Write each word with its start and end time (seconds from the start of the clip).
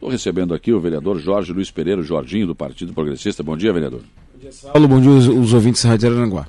Estou 0.00 0.10
recebendo 0.10 0.54
aqui 0.54 0.72
o 0.72 0.80
vereador 0.80 1.20
Jorge 1.20 1.52
Luiz 1.52 1.70
Pereira, 1.70 2.00
Jorginho, 2.02 2.46
do 2.46 2.54
Partido 2.54 2.90
Progressista. 2.94 3.42
Bom 3.42 3.54
dia, 3.54 3.70
vereador. 3.70 4.00
Bom 4.32 4.40
dia, 4.40 4.50
Saulo. 4.50 4.88
Bom 4.88 4.98
dia, 4.98 5.10
os, 5.10 5.28
os 5.28 5.52
ouvintes 5.52 5.82
da 5.82 5.90
Rádio 5.90 6.10
Aranguá. 6.10 6.46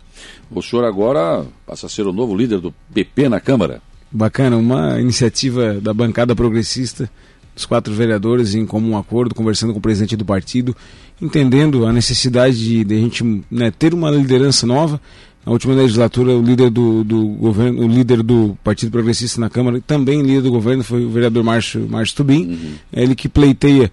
O 0.49 0.61
senhor 0.61 0.85
agora 0.85 1.45
passa 1.65 1.85
a 1.85 1.89
ser 1.89 2.07
o 2.07 2.13
novo 2.13 2.33
líder 2.33 2.61
do 2.61 2.73
PP 2.93 3.27
na 3.27 3.41
Câmara. 3.41 3.81
Bacana, 4.09 4.55
uma 4.55 5.01
iniciativa 5.01 5.73
da 5.81 5.93
bancada 5.93 6.33
progressista, 6.33 7.11
dos 7.53 7.65
quatro 7.65 7.93
vereadores 7.93 8.55
em 8.55 8.65
comum 8.65 8.97
acordo, 8.97 9.35
conversando 9.35 9.73
com 9.73 9.79
o 9.79 9.81
presidente 9.81 10.15
do 10.15 10.23
partido, 10.23 10.73
entendendo 11.21 11.85
a 11.85 11.91
necessidade 11.91 12.57
de, 12.57 12.85
de 12.85 12.95
a 12.95 12.99
gente 12.99 13.43
né, 13.51 13.69
ter 13.69 13.93
uma 13.93 14.09
liderança 14.09 14.65
nova. 14.65 15.01
Na 15.45 15.51
última 15.51 15.73
legislatura, 15.73 16.31
o 16.31 16.41
líder 16.41 16.69
do, 16.69 17.03
do 17.03 17.27
governo, 17.27 17.83
o 17.83 17.87
líder 17.87 18.21
do 18.21 18.57
Partido 18.63 18.91
Progressista 18.91 19.41
na 19.41 19.49
Câmara, 19.49 19.81
também 19.85 20.21
líder 20.21 20.41
do 20.41 20.51
governo, 20.51 20.83
foi 20.83 21.03
o 21.03 21.09
vereador 21.09 21.43
Márcio, 21.43 21.87
Márcio 21.89 22.17
Tubim, 22.17 22.47
uhum. 22.47 22.73
É 22.93 23.01
ele 23.01 23.15
que 23.15 23.27
pleiteia 23.27 23.91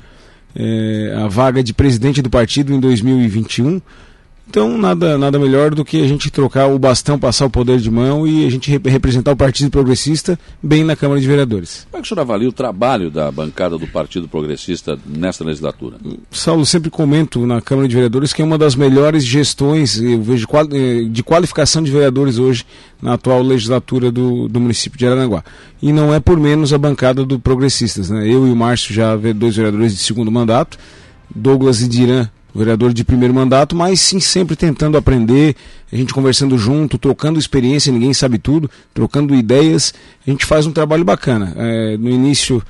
é, 0.55 1.15
a 1.17 1.27
vaga 1.27 1.63
de 1.63 1.73
presidente 1.73 2.21
do 2.21 2.29
partido 2.29 2.73
em 2.73 2.81
2021. 2.81 3.81
Então, 4.49 4.79
nada, 4.79 5.19
nada 5.19 5.39
melhor 5.39 5.75
do 5.75 5.85
que 5.85 6.03
a 6.03 6.09
gente 6.09 6.31
trocar 6.31 6.69
o 6.69 6.79
bastão, 6.79 7.19
passar 7.19 7.45
o 7.45 7.51
poder 7.51 7.79
de 7.79 7.91
mão 7.91 8.27
e 8.27 8.47
a 8.47 8.51
gente 8.51 8.71
representar 8.71 9.33
o 9.33 9.37
Partido 9.37 9.71
Progressista 9.71 10.41
bem 10.63 10.83
na 10.83 10.97
Câmara 10.97 11.21
de 11.21 11.29
Vereadores. 11.29 11.87
Como 11.91 11.99
é 11.99 12.01
que 12.01 12.07
o 12.07 12.09
senhor 12.09 12.23
avalia 12.23 12.49
o 12.49 12.53
trabalho 12.53 13.11
da 13.11 13.31
bancada 13.31 13.77
do 13.77 13.87
Partido 13.87 14.27
Progressista 14.27 14.99
nesta 15.07 15.45
legislatura? 15.45 15.99
Saulo, 16.31 16.65
sempre 16.65 16.89
comento 16.89 17.47
na 17.47 17.61
Câmara 17.61 17.87
de 17.87 17.95
Vereadores 17.95 18.33
que 18.33 18.41
é 18.41 18.45
uma 18.45 18.57
das 18.57 18.75
melhores 18.75 19.23
gestões, 19.23 20.01
eu 20.01 20.23
vejo, 20.23 20.49
eh, 20.73 21.05
de 21.11 21.23
qualificação 21.23 21.83
de 21.83 21.91
vereadores 21.91 22.39
hoje 22.39 22.65
na 23.03 23.15
atual 23.15 23.43
legislatura 23.43 24.11
do, 24.11 24.49
do 24.49 24.59
município 24.59 24.99
de 24.99 25.07
Aranaguá. 25.07 25.45
E 25.83 25.93
não 25.93 26.15
é 26.15 26.21
por 26.21 26.41
menos 26.41 26.73
a 26.73 26.79
bancada 26.79 27.23
do 27.23 27.39
Progressistas. 27.39 28.09
Né? 28.09 28.27
Eu 28.27 28.49
e 28.49 28.51
o 28.51 28.57
Márcio 28.57 28.95
já 28.95 29.15
dois 29.15 29.57
vereadores 29.57 29.93
de 29.93 29.99
segundo 29.99 30.33
mandato, 30.33 30.79
Douglas 31.35 31.83
e 31.83 31.89
Diran 31.89 32.31
vereador 32.55 32.93
de 32.93 33.05
primeiro 33.05 33.35
mandato, 33.35 33.77
mas 33.77 34.01
sim 34.01 34.21
sempre 34.21 34.57
tentando 34.57 34.97
aprender, 34.97 35.55
a 35.93 35.97
gente 35.97 36.13
conversando 36.13 36.57
junto, 36.59 36.99
trocando 36.99 37.39
experiência, 37.39 37.93
ninguém 37.93 38.13
sabe 38.15 38.39
tudo, 38.39 38.71
trocando 38.93 39.35
ideias, 39.35 39.95
a 40.27 40.31
gente 40.31 40.45
faz 40.45 40.67
um 40.67 40.73
trabalho 40.73 41.05
bacana. 41.05 41.53
É, 41.57 41.97
no 41.97 42.09
início 42.09 42.63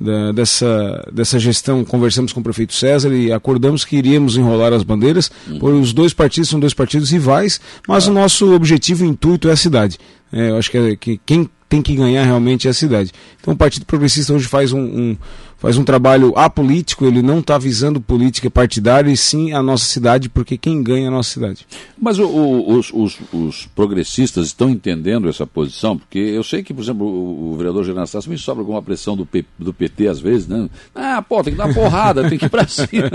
da, 0.00 0.32
dessa, 0.32 1.08
dessa 1.12 1.38
gestão, 1.38 1.84
conversamos 1.84 2.32
com 2.32 2.40
o 2.40 2.42
prefeito 2.42 2.74
César 2.74 3.12
e 3.14 3.32
acordamos 3.32 3.84
que 3.84 3.96
iríamos 3.96 4.36
enrolar 4.36 4.72
as 4.72 4.82
bandeiras, 4.82 5.30
por 5.58 5.74
os 5.74 5.92
dois 5.92 6.14
partidos 6.14 6.48
são 6.48 6.58
dois 6.58 6.74
partidos 6.74 7.10
rivais, 7.10 7.60
mas 7.86 8.06
ah. 8.06 8.10
o 8.10 8.14
nosso 8.14 8.54
objetivo 8.54 9.04
e 9.04 9.08
intuito 9.08 9.48
é 9.48 9.52
a 9.52 9.56
cidade. 9.56 9.98
É, 10.32 10.50
eu 10.50 10.56
acho 10.56 10.70
que, 10.70 10.78
é, 10.78 10.96
que 10.96 11.20
quem 11.24 11.48
tem 11.70 11.80
que 11.80 11.94
ganhar 11.94 12.24
realmente 12.24 12.66
é 12.66 12.70
a 12.70 12.74
cidade. 12.74 13.12
Então 13.40 13.54
o 13.54 13.56
Partido 13.56 13.86
Progressista 13.86 14.34
hoje 14.34 14.48
faz 14.48 14.72
um, 14.72 14.80
um 14.80 15.16
faz 15.56 15.76
um 15.76 15.84
trabalho 15.84 16.32
apolítico, 16.36 17.04
ele 17.04 17.20
não 17.20 17.38
está 17.38 17.58
visando 17.58 18.00
política 18.00 18.50
partidária, 18.50 19.10
e 19.10 19.16
sim 19.16 19.52
a 19.52 19.62
nossa 19.62 19.84
cidade, 19.84 20.28
porque 20.28 20.56
quem 20.56 20.82
ganha 20.82 21.04
é 21.04 21.08
a 21.08 21.10
nossa 21.10 21.30
cidade. 21.30 21.66
Mas 22.00 22.18
o, 22.18 22.26
o, 22.26 22.78
os, 22.78 22.90
os, 22.92 23.18
os, 23.30 23.66
progressistas 23.66 24.46
estão 24.46 24.70
entendendo 24.70 25.28
essa 25.28 25.46
posição? 25.46 25.98
Porque 25.98 26.18
eu 26.18 26.42
sei 26.42 26.62
que, 26.62 26.72
por 26.72 26.82
exemplo, 26.82 27.06
o, 27.06 27.52
o 27.52 27.56
vereador 27.56 27.84
Gerardo 27.84 28.08
Sassi 28.08 28.30
me 28.30 28.38
sobra 28.38 28.62
alguma 28.62 28.82
pressão 28.82 29.14
do, 29.14 29.26
P, 29.26 29.44
do 29.58 29.72
PT 29.72 30.08
às 30.08 30.18
vezes, 30.18 30.48
né? 30.48 30.68
Ah, 30.94 31.22
pô, 31.22 31.42
tem 31.42 31.52
que 31.52 31.58
dar 31.58 31.72
porrada, 31.74 32.26
tem 32.26 32.38
que 32.38 32.46
ir 32.46 32.50
para 32.50 32.66
cima. 32.66 33.10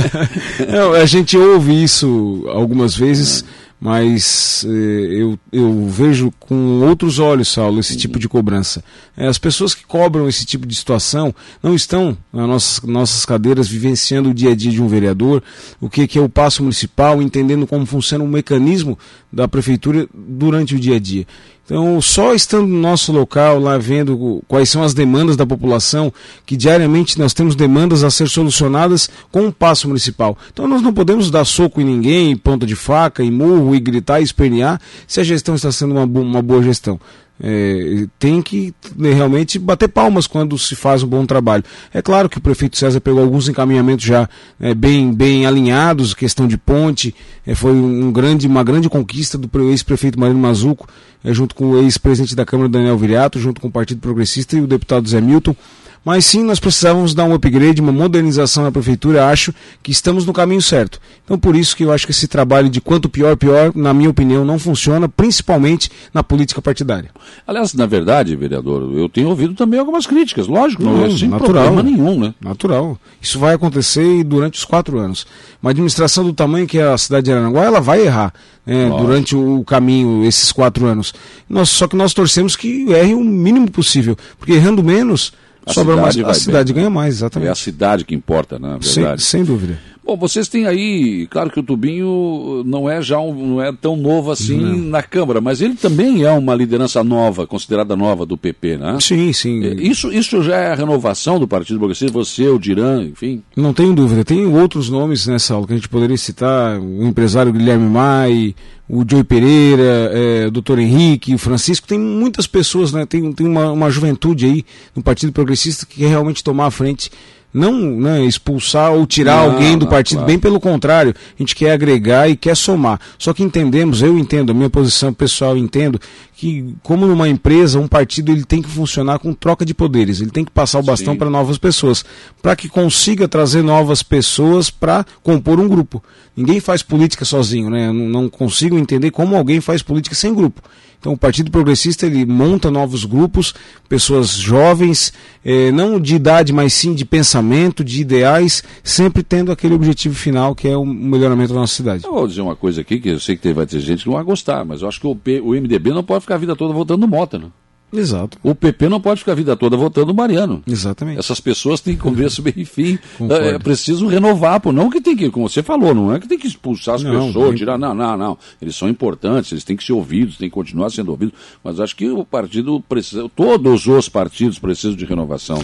não, 0.72 0.94
a 0.94 1.04
gente 1.04 1.36
ouve 1.36 1.84
isso 1.84 2.46
algumas 2.48 2.96
vezes. 2.96 3.44
É 3.44 3.71
mas 3.84 4.64
eh, 4.64 5.08
eu, 5.10 5.36
eu 5.52 5.88
vejo 5.88 6.32
com 6.38 6.82
outros 6.82 7.18
olhos, 7.18 7.48
Saulo, 7.48 7.80
esse 7.80 7.96
tipo 7.96 8.16
de 8.16 8.28
cobrança. 8.28 8.84
Eh, 9.16 9.26
as 9.26 9.38
pessoas 9.38 9.74
que 9.74 9.84
cobram 9.84 10.28
esse 10.28 10.46
tipo 10.46 10.68
de 10.68 10.74
situação 10.76 11.34
não 11.60 11.74
estão 11.74 12.16
nas 12.32 12.46
nossas, 12.46 12.82
nossas 12.84 13.24
cadeiras 13.26 13.66
vivenciando 13.66 14.30
o 14.30 14.34
dia 14.34 14.52
a 14.52 14.54
dia 14.54 14.70
de 14.70 14.80
um 14.80 14.86
vereador, 14.86 15.42
o 15.80 15.90
que, 15.90 16.06
que 16.06 16.16
é 16.16 16.22
o 16.22 16.28
passo 16.28 16.62
municipal, 16.62 17.20
entendendo 17.20 17.66
como 17.66 17.84
funciona 17.84 18.22
o 18.22 18.28
mecanismo 18.28 18.96
da 19.32 19.48
prefeitura 19.48 20.06
durante 20.14 20.76
o 20.76 20.78
dia 20.78 20.94
a 20.94 21.00
dia. 21.00 21.26
Então, 21.72 22.02
só 22.02 22.34
estando 22.34 22.66
no 22.66 22.78
nosso 22.78 23.10
local, 23.12 23.58
lá 23.58 23.78
vendo 23.78 24.44
quais 24.46 24.68
são 24.68 24.82
as 24.82 24.92
demandas 24.92 25.38
da 25.38 25.46
população, 25.46 26.12
que 26.44 26.54
diariamente 26.54 27.18
nós 27.18 27.32
temos 27.32 27.56
demandas 27.56 28.04
a 28.04 28.10
ser 28.10 28.28
solucionadas 28.28 29.08
com 29.30 29.46
o 29.46 29.52
passo 29.52 29.88
municipal. 29.88 30.36
Então, 30.52 30.68
nós 30.68 30.82
não 30.82 30.92
podemos 30.92 31.30
dar 31.30 31.46
soco 31.46 31.80
em 31.80 31.84
ninguém, 31.84 32.36
ponta 32.36 32.66
de 32.66 32.76
faca, 32.76 33.24
e 33.24 33.30
murro, 33.30 33.74
e 33.74 33.80
gritar 33.80 34.20
e 34.20 34.22
espernear, 34.22 34.78
se 35.06 35.18
a 35.18 35.24
gestão 35.24 35.54
está 35.54 35.72
sendo 35.72 35.92
uma, 35.92 36.04
uma 36.04 36.42
boa 36.42 36.62
gestão. 36.62 37.00
É, 37.44 38.06
tem 38.20 38.40
que 38.40 38.72
né, 38.96 39.12
realmente 39.12 39.58
bater 39.58 39.88
palmas 39.88 40.28
quando 40.28 40.56
se 40.56 40.76
faz 40.76 41.02
um 41.02 41.08
bom 41.08 41.26
trabalho. 41.26 41.64
É 41.92 42.00
claro 42.00 42.28
que 42.28 42.38
o 42.38 42.40
prefeito 42.40 42.76
César 42.76 43.00
pegou 43.00 43.20
alguns 43.20 43.48
encaminhamentos 43.48 44.04
já 44.04 44.28
é, 44.60 44.72
bem, 44.74 45.12
bem 45.12 45.44
alinhados, 45.44 46.14
questão 46.14 46.46
de 46.46 46.56
ponte, 46.56 47.12
é, 47.44 47.54
foi 47.54 47.72
um 47.72 48.12
grande, 48.12 48.46
uma 48.46 48.62
grande 48.62 48.88
conquista 48.88 49.36
do 49.36 49.70
ex-prefeito 49.70 50.20
Marino 50.20 50.38
Mazuco, 50.38 50.86
é, 51.24 51.34
junto 51.34 51.54
com 51.54 51.70
o 51.70 51.82
ex-presidente 51.82 52.36
da 52.36 52.46
Câmara 52.46 52.68
Daniel 52.68 52.96
Viriato, 52.96 53.40
junto 53.40 53.60
com 53.60 53.66
o 53.66 53.72
Partido 53.72 54.00
Progressista 54.00 54.56
e 54.56 54.60
o 54.60 54.66
deputado 54.66 55.08
Zé 55.08 55.20
Milton. 55.20 55.56
Mas 56.04 56.26
sim, 56.26 56.42
nós 56.42 56.58
precisávamos 56.58 57.14
dar 57.14 57.24
um 57.24 57.34
upgrade, 57.34 57.80
uma 57.80 57.92
modernização 57.92 58.64
na 58.64 58.72
prefeitura. 58.72 59.28
Acho 59.28 59.54
que 59.82 59.92
estamos 59.92 60.26
no 60.26 60.32
caminho 60.32 60.60
certo. 60.60 61.00
Então, 61.24 61.38
por 61.38 61.54
isso 61.54 61.76
que 61.76 61.84
eu 61.84 61.92
acho 61.92 62.06
que 62.06 62.12
esse 62.12 62.26
trabalho 62.26 62.68
de 62.68 62.80
quanto 62.80 63.08
pior, 63.08 63.36
pior, 63.36 63.72
na 63.74 63.94
minha 63.94 64.10
opinião, 64.10 64.44
não 64.44 64.58
funciona, 64.58 65.08
principalmente 65.08 65.90
na 66.12 66.22
política 66.24 66.60
partidária. 66.60 67.10
Aliás, 67.46 67.72
na 67.74 67.86
verdade, 67.86 68.34
vereador, 68.34 68.92
eu 68.96 69.08
tenho 69.08 69.28
ouvido 69.28 69.54
também 69.54 69.78
algumas 69.78 70.06
críticas, 70.06 70.48
lógico, 70.48 70.82
não, 70.82 70.98
não 70.98 71.06
é 71.06 71.10
sem 71.16 71.28
natural, 71.28 71.64
problema 71.64 71.82
nenhum, 71.82 72.18
né? 72.18 72.34
Natural. 72.40 72.98
Isso 73.20 73.38
vai 73.38 73.54
acontecer 73.54 74.24
durante 74.24 74.58
os 74.58 74.64
quatro 74.64 74.98
anos. 74.98 75.24
Uma 75.62 75.70
administração 75.70 76.24
do 76.24 76.32
tamanho 76.32 76.66
que 76.66 76.78
é 76.78 76.92
a 76.92 76.98
cidade 76.98 77.26
de 77.26 77.32
Aranaguá, 77.32 77.64
ela 77.64 77.80
vai 77.80 78.04
errar 78.04 78.32
né, 78.66 78.88
durante 78.90 79.36
o 79.36 79.62
caminho, 79.64 80.24
esses 80.24 80.50
quatro 80.50 80.86
anos. 80.86 81.14
Nós, 81.48 81.68
só 81.68 81.86
que 81.86 81.96
nós 81.96 82.12
torcemos 82.12 82.56
que 82.56 82.90
erre 82.90 83.14
o 83.14 83.20
mínimo 83.20 83.70
possível, 83.70 84.16
porque 84.38 84.52
errando 84.52 84.82
menos 84.82 85.32
a 85.64 85.72
sobra 85.72 85.94
cidade 85.94 86.22
mais, 86.22 86.36
a 86.36 86.40
cidade 86.40 86.72
bem. 86.72 86.82
ganha 86.82 86.90
mais, 86.90 87.14
exatamente. 87.14 87.48
É 87.48 87.52
a 87.52 87.54
cidade 87.54 88.04
que 88.04 88.14
importa, 88.14 88.58
né? 88.58 88.78
Verdade. 88.80 89.22
Sem, 89.22 89.40
sem 89.40 89.44
dúvida. 89.44 89.78
Bom, 90.04 90.16
vocês 90.16 90.48
têm 90.48 90.66
aí, 90.66 91.28
claro 91.30 91.48
que 91.48 91.60
o 91.60 91.62
Tubinho 91.62 92.64
não 92.66 92.90
é 92.90 93.00
já 93.00 93.20
um, 93.20 93.32
não 93.46 93.62
é 93.62 93.72
tão 93.72 93.96
novo 93.96 94.32
assim 94.32 94.56
não. 94.56 94.76
na 94.76 95.02
Câmara, 95.02 95.40
mas 95.40 95.60
ele 95.60 95.74
também 95.74 96.24
é 96.24 96.30
uma 96.32 96.56
liderança 96.56 97.04
nova, 97.04 97.46
considerada 97.46 97.94
nova 97.94 98.26
do 98.26 98.36
PP, 98.36 98.78
né? 98.78 98.98
Sim, 99.00 99.32
sim. 99.32 99.64
É, 99.64 99.74
isso, 99.74 100.12
isso 100.12 100.42
já 100.42 100.56
é 100.56 100.72
a 100.72 100.74
renovação 100.74 101.38
do 101.38 101.46
Partido 101.46 101.78
Progressista, 101.78 102.12
você, 102.12 102.48
o 102.48 102.58
Diran, 102.58 103.04
enfim? 103.04 103.42
Não 103.56 103.72
tenho 103.72 103.94
dúvida. 103.94 104.24
Tem 104.24 104.44
outros 104.44 104.90
nomes 104.90 105.28
nessa 105.28 105.54
aula 105.54 105.68
que 105.68 105.72
a 105.72 105.76
gente 105.76 105.88
poderia 105.88 106.16
citar, 106.16 106.80
o 106.80 107.04
empresário 107.04 107.52
Guilherme 107.52 107.88
Mai, 107.88 108.56
o 108.88 109.04
Joey 109.08 109.22
Pereira, 109.22 110.10
é, 110.12 110.46
o 110.48 110.50
doutor 110.50 110.80
Henrique, 110.80 111.32
o 111.32 111.38
Francisco, 111.38 111.86
tem 111.86 111.98
muitas 111.98 112.48
pessoas, 112.48 112.92
né? 112.92 113.06
Tem, 113.06 113.32
tem 113.32 113.46
uma, 113.46 113.70
uma 113.70 113.88
juventude 113.88 114.46
aí 114.46 114.64
no 114.96 115.02
Partido 115.02 115.32
Progressista 115.32 115.86
que 115.86 116.00
quer 116.00 116.08
realmente 116.08 116.42
tomar 116.42 116.66
a 116.66 116.70
frente 116.72 117.08
não 117.52 117.72
né, 118.00 118.24
expulsar 118.24 118.92
ou 118.92 119.06
tirar 119.06 119.36
não, 119.36 119.52
alguém 119.52 119.76
do 119.76 119.84
não, 119.84 119.90
partido, 119.90 120.18
claro. 120.18 120.26
bem 120.26 120.38
pelo 120.38 120.58
contrário, 120.58 121.14
a 121.38 121.42
gente 121.42 121.54
quer 121.54 121.72
agregar 121.72 122.28
e 122.28 122.36
quer 122.36 122.56
somar. 122.56 122.98
Só 123.18 123.34
que 123.34 123.42
entendemos, 123.42 124.00
eu 124.00 124.18
entendo, 124.18 124.50
a 124.50 124.54
minha 124.54 124.70
posição 124.70 125.12
pessoal 125.12 125.56
entendo 125.56 126.00
que 126.34 126.74
como 126.82 127.06
numa 127.06 127.28
empresa, 127.28 127.78
um 127.78 127.86
partido 127.86 128.32
ele 128.32 128.44
tem 128.44 128.62
que 128.62 128.68
funcionar 128.68 129.18
com 129.18 129.32
troca 129.34 129.64
de 129.64 129.74
poderes, 129.74 130.20
ele 130.20 130.30
tem 130.30 130.44
que 130.44 130.50
passar 130.50 130.80
o 130.80 130.82
bastão 130.82 131.16
para 131.16 131.30
novas 131.30 131.58
pessoas, 131.58 132.04
para 132.40 132.56
que 132.56 132.68
consiga 132.68 133.28
trazer 133.28 133.62
novas 133.62 134.02
pessoas 134.02 134.70
para 134.70 135.04
compor 135.22 135.60
um 135.60 135.68
grupo. 135.68 136.02
Ninguém 136.36 136.58
faz 136.58 136.82
política 136.82 137.24
sozinho, 137.24 137.68
né? 137.68 137.88
Eu 137.88 137.92
não 137.92 138.28
consigo 138.28 138.78
entender 138.78 139.10
como 139.10 139.36
alguém 139.36 139.60
faz 139.60 139.82
política 139.82 140.16
sem 140.16 140.34
grupo. 140.34 140.62
Então 141.02 141.14
o 141.14 141.18
Partido 141.18 141.50
Progressista 141.50 142.06
ele 142.06 142.24
monta 142.24 142.70
novos 142.70 143.04
grupos, 143.04 143.52
pessoas 143.88 144.28
jovens, 144.28 145.12
eh, 145.44 145.72
não 145.72 145.98
de 145.98 146.14
idade, 146.14 146.52
mas 146.52 146.72
sim 146.72 146.94
de 146.94 147.04
pensamento, 147.04 147.82
de 147.82 148.00
ideais, 148.00 148.62
sempre 148.84 149.24
tendo 149.24 149.50
aquele 149.50 149.74
objetivo 149.74 150.14
final 150.14 150.54
que 150.54 150.68
é 150.68 150.76
o 150.76 150.86
melhoramento 150.86 151.52
da 151.52 151.58
nossa 151.58 151.74
cidade. 151.74 152.04
Eu 152.04 152.12
vou 152.12 152.28
dizer 152.28 152.40
uma 152.40 152.54
coisa 152.54 152.82
aqui 152.82 153.00
que 153.00 153.08
eu 153.08 153.18
sei 153.18 153.36
que 153.36 153.52
vai 153.52 153.66
ter 153.66 153.80
gente 153.80 154.04
que 154.04 154.08
não 154.08 154.14
vai 154.14 154.22
gostar, 154.22 154.64
mas 154.64 154.80
eu 154.80 154.86
acho 154.86 155.00
que 155.00 155.06
o, 155.08 155.16
P, 155.16 155.40
o 155.40 155.54
MDB 155.54 155.90
não 155.90 156.04
pode 156.04 156.20
ficar 156.20 156.36
a 156.36 156.38
vida 156.38 156.54
toda 156.54 156.72
votando 156.72 157.00
no 157.00 157.08
Mota, 157.08 157.36
né? 157.36 157.46
Exato. 157.92 158.38
O 158.42 158.54
PP 158.54 158.88
não 158.88 159.00
pode 159.00 159.20
ficar 159.20 159.32
a 159.32 159.34
vida 159.34 159.54
toda 159.54 159.76
votando 159.76 160.14
Mariano. 160.14 160.62
Exatamente. 160.66 161.18
Essas 161.18 161.40
pessoas 161.40 161.80
têm 161.80 161.96
começo, 161.96 162.42
meio 162.42 162.54
e 162.56 162.64
fim. 162.64 162.98
É, 163.28 163.50
é 163.50 163.58
preciso 163.58 164.06
renovar, 164.06 164.60
pô. 164.60 164.72
Não 164.72 164.88
que 164.88 165.00
tem 165.00 165.14
que, 165.14 165.30
como 165.30 165.48
você 165.48 165.62
falou, 165.62 165.94
não 165.94 166.14
é 166.14 166.18
que 166.18 166.26
tem 166.26 166.38
que 166.38 166.46
expulsar 166.46 166.94
as 166.94 167.02
não, 167.02 167.26
pessoas, 167.26 167.58
tirar. 167.58 167.76
Não, 167.76 167.94
não, 167.94 168.16
não. 168.16 168.38
Eles 168.60 168.74
são 168.74 168.88
importantes, 168.88 169.52
eles 169.52 169.64
têm 169.64 169.76
que 169.76 169.84
ser 169.84 169.92
ouvidos, 169.92 170.38
têm 170.38 170.48
que 170.48 170.54
continuar 170.54 170.90
sendo 170.90 171.10
ouvidos. 171.10 171.34
Mas 171.62 171.78
acho 171.78 171.94
que 171.94 172.08
o 172.08 172.24
partido 172.24 172.82
precisa, 172.88 173.28
todos 173.36 173.86
os 173.86 174.08
partidos 174.08 174.58
precisam 174.58 174.96
de 174.96 175.04
renovação. 175.04 175.62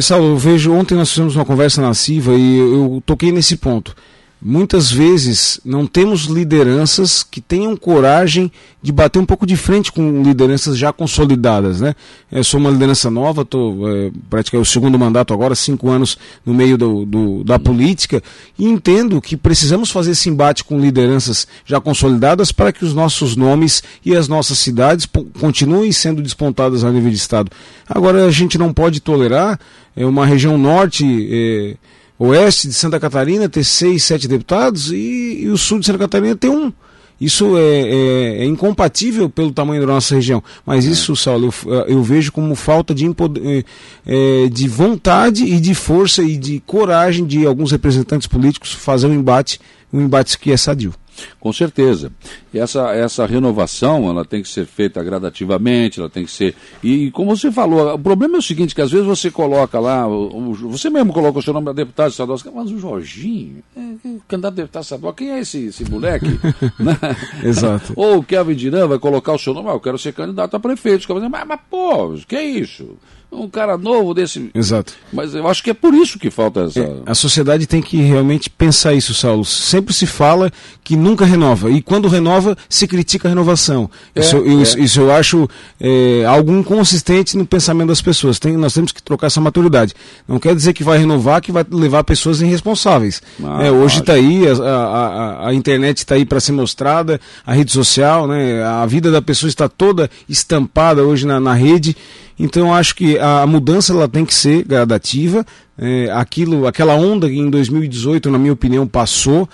Saulo, 0.00 0.26
eu 0.26 0.36
vejo, 0.38 0.72
ontem 0.72 0.94
nós 0.94 1.10
fizemos 1.10 1.36
uma 1.36 1.44
conversa 1.44 1.80
na 1.80 1.92
CIVA 1.94 2.34
e 2.34 2.56
eu 2.56 3.02
toquei 3.04 3.32
nesse 3.32 3.56
ponto 3.56 3.94
muitas 4.40 4.90
vezes 4.90 5.58
não 5.64 5.86
temos 5.86 6.24
lideranças 6.24 7.22
que 7.22 7.40
tenham 7.40 7.76
coragem 7.76 8.52
de 8.82 8.92
bater 8.92 9.18
um 9.18 9.24
pouco 9.24 9.46
de 9.46 9.56
frente 9.56 9.90
com 9.90 10.22
lideranças 10.22 10.76
já 10.76 10.92
consolidadas. 10.92 11.80
Né? 11.80 11.94
Eu 12.30 12.44
sou 12.44 12.60
uma 12.60 12.70
liderança 12.70 13.10
nova, 13.10 13.42
estou 13.42 13.88
é, 13.88 14.10
praticamente 14.28 14.68
o 14.68 14.72
segundo 14.72 14.98
mandato 14.98 15.32
agora, 15.32 15.54
cinco 15.54 15.88
anos 15.88 16.18
no 16.44 16.52
meio 16.52 16.76
do, 16.76 17.04
do, 17.06 17.44
da 17.44 17.58
política, 17.58 18.22
e 18.58 18.66
entendo 18.66 19.20
que 19.20 19.36
precisamos 19.36 19.90
fazer 19.90 20.12
esse 20.12 20.28
embate 20.28 20.62
com 20.62 20.78
lideranças 20.78 21.48
já 21.64 21.80
consolidadas 21.80 22.52
para 22.52 22.72
que 22.72 22.84
os 22.84 22.94
nossos 22.94 23.36
nomes 23.36 23.82
e 24.04 24.14
as 24.14 24.28
nossas 24.28 24.58
cidades 24.58 25.08
continuem 25.40 25.90
sendo 25.92 26.22
despontadas 26.22 26.84
a 26.84 26.92
nível 26.92 27.10
de 27.10 27.16
Estado. 27.16 27.50
Agora, 27.88 28.26
a 28.26 28.30
gente 28.30 28.58
não 28.58 28.72
pode 28.72 29.00
tolerar 29.00 29.58
é, 29.96 30.04
uma 30.04 30.26
região 30.26 30.58
norte. 30.58 31.04
É, 31.32 31.76
oeste 32.18 32.68
de 32.68 32.74
Santa 32.74 32.98
Catarina 32.98 33.48
ter 33.48 33.64
seis, 33.64 34.04
sete 34.04 34.26
deputados 34.26 34.90
e, 34.90 35.42
e 35.42 35.48
o 35.48 35.56
sul 35.56 35.80
de 35.80 35.86
Santa 35.86 35.98
Catarina 35.98 36.34
ter 36.36 36.48
um. 36.48 36.72
Isso 37.18 37.56
é, 37.56 37.62
é, 37.62 38.42
é, 38.42 38.44
incompatível 38.44 39.30
pelo 39.30 39.50
tamanho 39.50 39.80
da 39.80 39.86
nossa 39.86 40.14
região. 40.14 40.42
Mas 40.66 40.86
é. 40.86 40.90
isso, 40.90 41.16
Saulo, 41.16 41.52
eu, 41.64 41.72
eu, 41.72 42.02
vejo 42.02 42.30
como 42.30 42.54
falta 42.54 42.94
de, 42.94 43.06
é, 43.06 43.64
é, 44.06 44.48
de 44.48 44.68
vontade 44.68 45.44
e 45.44 45.58
de 45.58 45.74
força 45.74 46.22
e 46.22 46.36
de 46.36 46.60
coragem 46.66 47.24
de 47.24 47.46
alguns 47.46 47.72
representantes 47.72 48.26
políticos 48.26 48.72
fazer 48.72 49.06
um 49.06 49.14
embate, 49.14 49.58
um 49.90 50.02
embate 50.02 50.38
que 50.38 50.52
é 50.52 50.56
sadio. 50.58 50.94
Com 51.40 51.50
certeza. 51.52 52.12
E 52.56 52.58
essa, 52.58 52.90
essa 52.94 53.26
renovação, 53.26 54.08
ela 54.08 54.24
tem 54.24 54.40
que 54.40 54.48
ser 54.48 54.64
feita 54.64 55.04
gradativamente, 55.04 56.00
ela 56.00 56.08
tem 56.08 56.24
que 56.24 56.30
ser... 56.30 56.54
E 56.82 57.10
como 57.10 57.36
você 57.36 57.52
falou, 57.52 57.92
o 57.92 57.98
problema 57.98 58.36
é 58.36 58.38
o 58.38 58.42
seguinte, 58.42 58.74
que 58.74 58.80
às 58.80 58.90
vezes 58.90 59.06
você 59.06 59.30
coloca 59.30 59.78
lá, 59.78 60.06
você 60.08 60.88
mesmo 60.88 61.12
coloca 61.12 61.38
o 61.38 61.42
seu 61.42 61.52
nome 61.52 61.68
a 61.68 61.74
deputado 61.74 62.12
estadual, 62.12 62.38
mas 62.54 62.70
o 62.70 62.78
Jorginho, 62.78 63.62
é, 63.76 63.80
é, 63.80 64.16
candidato 64.26 64.54
a 64.54 64.56
deputado 64.56 64.82
estadual, 64.84 65.12
quem 65.12 65.32
é 65.32 65.40
esse, 65.40 65.66
esse 65.66 65.84
moleque? 65.84 66.28
né? 66.80 66.96
Exato. 67.44 67.92
Ou 67.94 68.20
o 68.20 68.22
Kevin 68.22 68.54
Dirã 68.54 68.86
vai 68.86 68.98
colocar 68.98 69.34
o 69.34 69.38
seu 69.38 69.52
nome, 69.52 69.68
ah, 69.68 69.72
eu 69.72 69.80
quero 69.80 69.98
ser 69.98 70.14
candidato 70.14 70.56
a 70.56 70.58
prefeito. 70.58 71.06
Mas, 71.30 71.46
mas 71.46 71.60
pô, 71.68 72.14
que 72.26 72.36
é 72.36 72.42
isso? 72.42 72.96
um 73.30 73.48
cara 73.48 73.76
novo 73.76 74.14
desse. 74.14 74.50
Exato. 74.54 74.94
Mas 75.12 75.34
eu 75.34 75.46
acho 75.46 75.62
que 75.62 75.70
é 75.70 75.74
por 75.74 75.94
isso 75.94 76.18
que 76.18 76.30
falta 76.30 76.64
essa. 76.64 76.80
É, 76.80 77.02
a 77.04 77.14
sociedade 77.14 77.66
tem 77.66 77.82
que 77.82 77.96
realmente 77.98 78.48
pensar 78.48 78.94
isso, 78.94 79.14
Saulo. 79.14 79.44
Sempre 79.44 79.92
se 79.92 80.06
fala 80.06 80.50
que 80.82 80.96
nunca 80.96 81.24
renova. 81.24 81.70
E 81.70 81.82
quando 81.82 82.08
renova, 82.08 82.45
se 82.68 82.86
critica 82.86 83.28
a 83.28 83.30
renovação. 83.30 83.90
É, 84.14 84.20
isso, 84.20 84.36
eu, 84.36 84.60
é. 84.60 84.62
isso 84.62 85.00
eu 85.00 85.10
acho 85.10 85.48
é, 85.80 86.24
algo 86.26 86.52
inconsistente 86.52 87.36
no 87.36 87.46
pensamento 87.46 87.88
das 87.88 88.02
pessoas. 88.02 88.38
Tem, 88.38 88.56
nós 88.56 88.74
temos 88.74 88.92
que 88.92 89.02
trocar 89.02 89.28
essa 89.28 89.40
maturidade. 89.40 89.94
Não 90.28 90.38
quer 90.38 90.54
dizer 90.54 90.74
que 90.74 90.84
vai 90.84 90.98
renovar, 90.98 91.40
que 91.40 91.50
vai 91.50 91.64
levar 91.70 92.04
pessoas 92.04 92.42
irresponsáveis. 92.42 93.22
Ah, 93.42 93.64
é, 93.64 93.70
hoje 93.70 94.00
está 94.00 94.12
aí, 94.12 94.42
a, 94.46 94.52
a, 94.52 95.48
a 95.48 95.54
internet 95.54 95.98
está 95.98 96.14
aí 96.16 96.24
para 96.24 96.40
ser 96.40 96.52
mostrada, 96.52 97.20
a 97.46 97.52
rede 97.54 97.72
social, 97.72 98.26
né, 98.26 98.62
a 98.62 98.84
vida 98.86 99.10
da 99.10 99.22
pessoa 99.22 99.48
está 99.48 99.68
toda 99.68 100.10
estampada 100.28 101.02
hoje 101.02 101.26
na, 101.26 101.40
na 101.40 101.54
rede. 101.54 101.96
Então 102.38 102.68
eu 102.68 102.74
acho 102.74 102.94
que 102.94 103.18
a 103.18 103.46
mudança 103.46 103.92
ela 103.92 104.08
tem 104.08 104.24
que 104.24 104.34
ser 104.34 104.64
gradativa. 104.64 105.44
É, 105.78 106.10
aquilo, 106.12 106.66
aquela 106.66 106.94
onda 106.94 107.28
que 107.28 107.36
em 107.36 107.48
2018, 107.48 108.30
na 108.30 108.38
minha 108.38 108.52
opinião, 108.52 108.86
passou. 108.86 109.48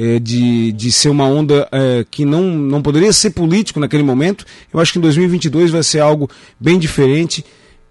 É, 0.00 0.20
de, 0.20 0.70
de 0.70 0.92
ser 0.92 1.08
uma 1.08 1.24
onda 1.24 1.66
é, 1.72 2.06
que 2.08 2.24
não, 2.24 2.44
não 2.44 2.80
poderia 2.80 3.12
ser 3.12 3.30
político 3.30 3.80
naquele 3.80 4.04
momento. 4.04 4.44
Eu 4.72 4.78
acho 4.78 4.92
que 4.92 4.98
em 5.00 5.02
2022 5.02 5.72
vai 5.72 5.82
ser 5.82 5.98
algo 5.98 6.30
bem 6.60 6.78
diferente. 6.78 7.44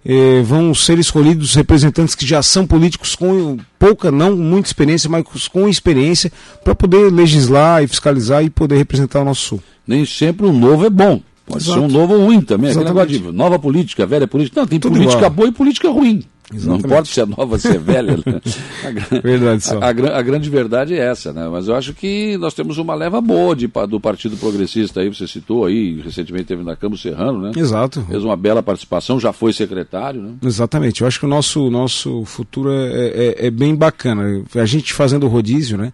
É, 0.06 0.42
vão 0.42 0.74
ser 0.74 1.00
escolhidos 1.00 1.54
representantes 1.54 2.15
que 2.15 2.25
já 2.25 2.42
são 2.42 2.65
políticos 2.65 3.13
com 3.13 3.57
pouca, 3.77 4.09
não 4.09 4.38
muita 4.38 4.69
experiência, 4.69 5.09
mas 5.09 5.25
com 5.50 5.68
experiência 5.68 6.31
para 6.63 6.74
poder 6.74 7.12
legislar 7.12 7.83
e 7.83 7.88
fiscalizar 7.88 8.42
e 8.42 8.50
poder 8.50 8.77
representar 8.77 9.19
o 9.19 9.25
nosso 9.25 9.42
Sul. 9.42 9.63
Nem 9.86 10.06
sempre 10.06 10.45
o 10.45 10.54
novo 10.54 10.86
é 10.86 10.89
bom. 10.89 11.21
Pode 11.45 11.63
Exato. 11.63 11.80
ser 11.80 11.86
um 11.86 11.89
novo 11.89 12.18
ruim 12.18 12.42
também. 12.42 12.69
Aquele 12.69 12.86
negócio 12.86 13.07
de 13.07 13.31
nova 13.33 13.57
política, 13.57 14.06
velha 14.06 14.27
política. 14.27 14.62
Não, 14.62 14.68
tem 14.68 14.80
Tudo 14.80 14.94
política 14.94 15.18
igual. 15.18 15.31
boa 15.31 15.48
e 15.48 15.51
política 15.51 15.89
ruim. 15.89 16.24
Exatamente. 16.53 16.81
Não 16.81 16.89
importa 16.89 17.09
se 17.09 17.19
é 17.19 17.25
nova, 17.25 17.59
se 17.59 17.67
é 17.67 17.77
velha. 17.77 18.17
Né? 18.17 18.41
A, 18.85 19.19
verdade, 19.19 19.63
só. 19.63 19.79
A, 19.79 19.88
a, 19.88 19.89
a, 19.89 20.21
grande 20.21 20.49
verdade 20.49 20.94
é 20.94 21.05
essa, 21.05 21.33
né? 21.33 21.47
Mas 21.49 21.67
eu 21.67 21.75
acho 21.75 21.94
que 21.94 22.38
nós 22.38 22.53
temos 22.53 22.77
uma 22.77 22.95
leva 22.95 23.19
boa 23.19 23.53
de, 23.53 23.67
do 23.89 23.99
Partido 23.99 24.38
Progressista 24.38 25.01
aí, 25.01 25.09
você 25.09 25.27
citou 25.27 25.65
aí, 25.65 25.99
recentemente 25.99 26.45
teve 26.45 26.63
na 26.63 26.75
Câmara 26.75 27.01
Serrano, 27.01 27.41
né? 27.41 27.51
Exato. 27.55 28.01
Fez 28.09 28.23
uma 28.23 28.38
bela 28.38 28.63
participação, 28.63 29.19
já 29.19 29.33
foi 29.33 29.51
secretário, 29.51 30.21
né? 30.21 30.33
Exatamente. 30.41 31.01
Eu 31.01 31.07
acho 31.07 31.19
que 31.19 31.25
o 31.25 31.29
nosso, 31.29 31.69
nosso 31.69 32.23
futuro 32.23 32.71
é, 32.71 33.07
é, 33.07 33.47
é 33.47 33.51
bem 33.51 33.75
bacana. 33.75 34.44
A 34.55 34.65
gente 34.65 34.94
fazendo 34.94 35.27
rodízio, 35.27 35.77
né? 35.77 35.91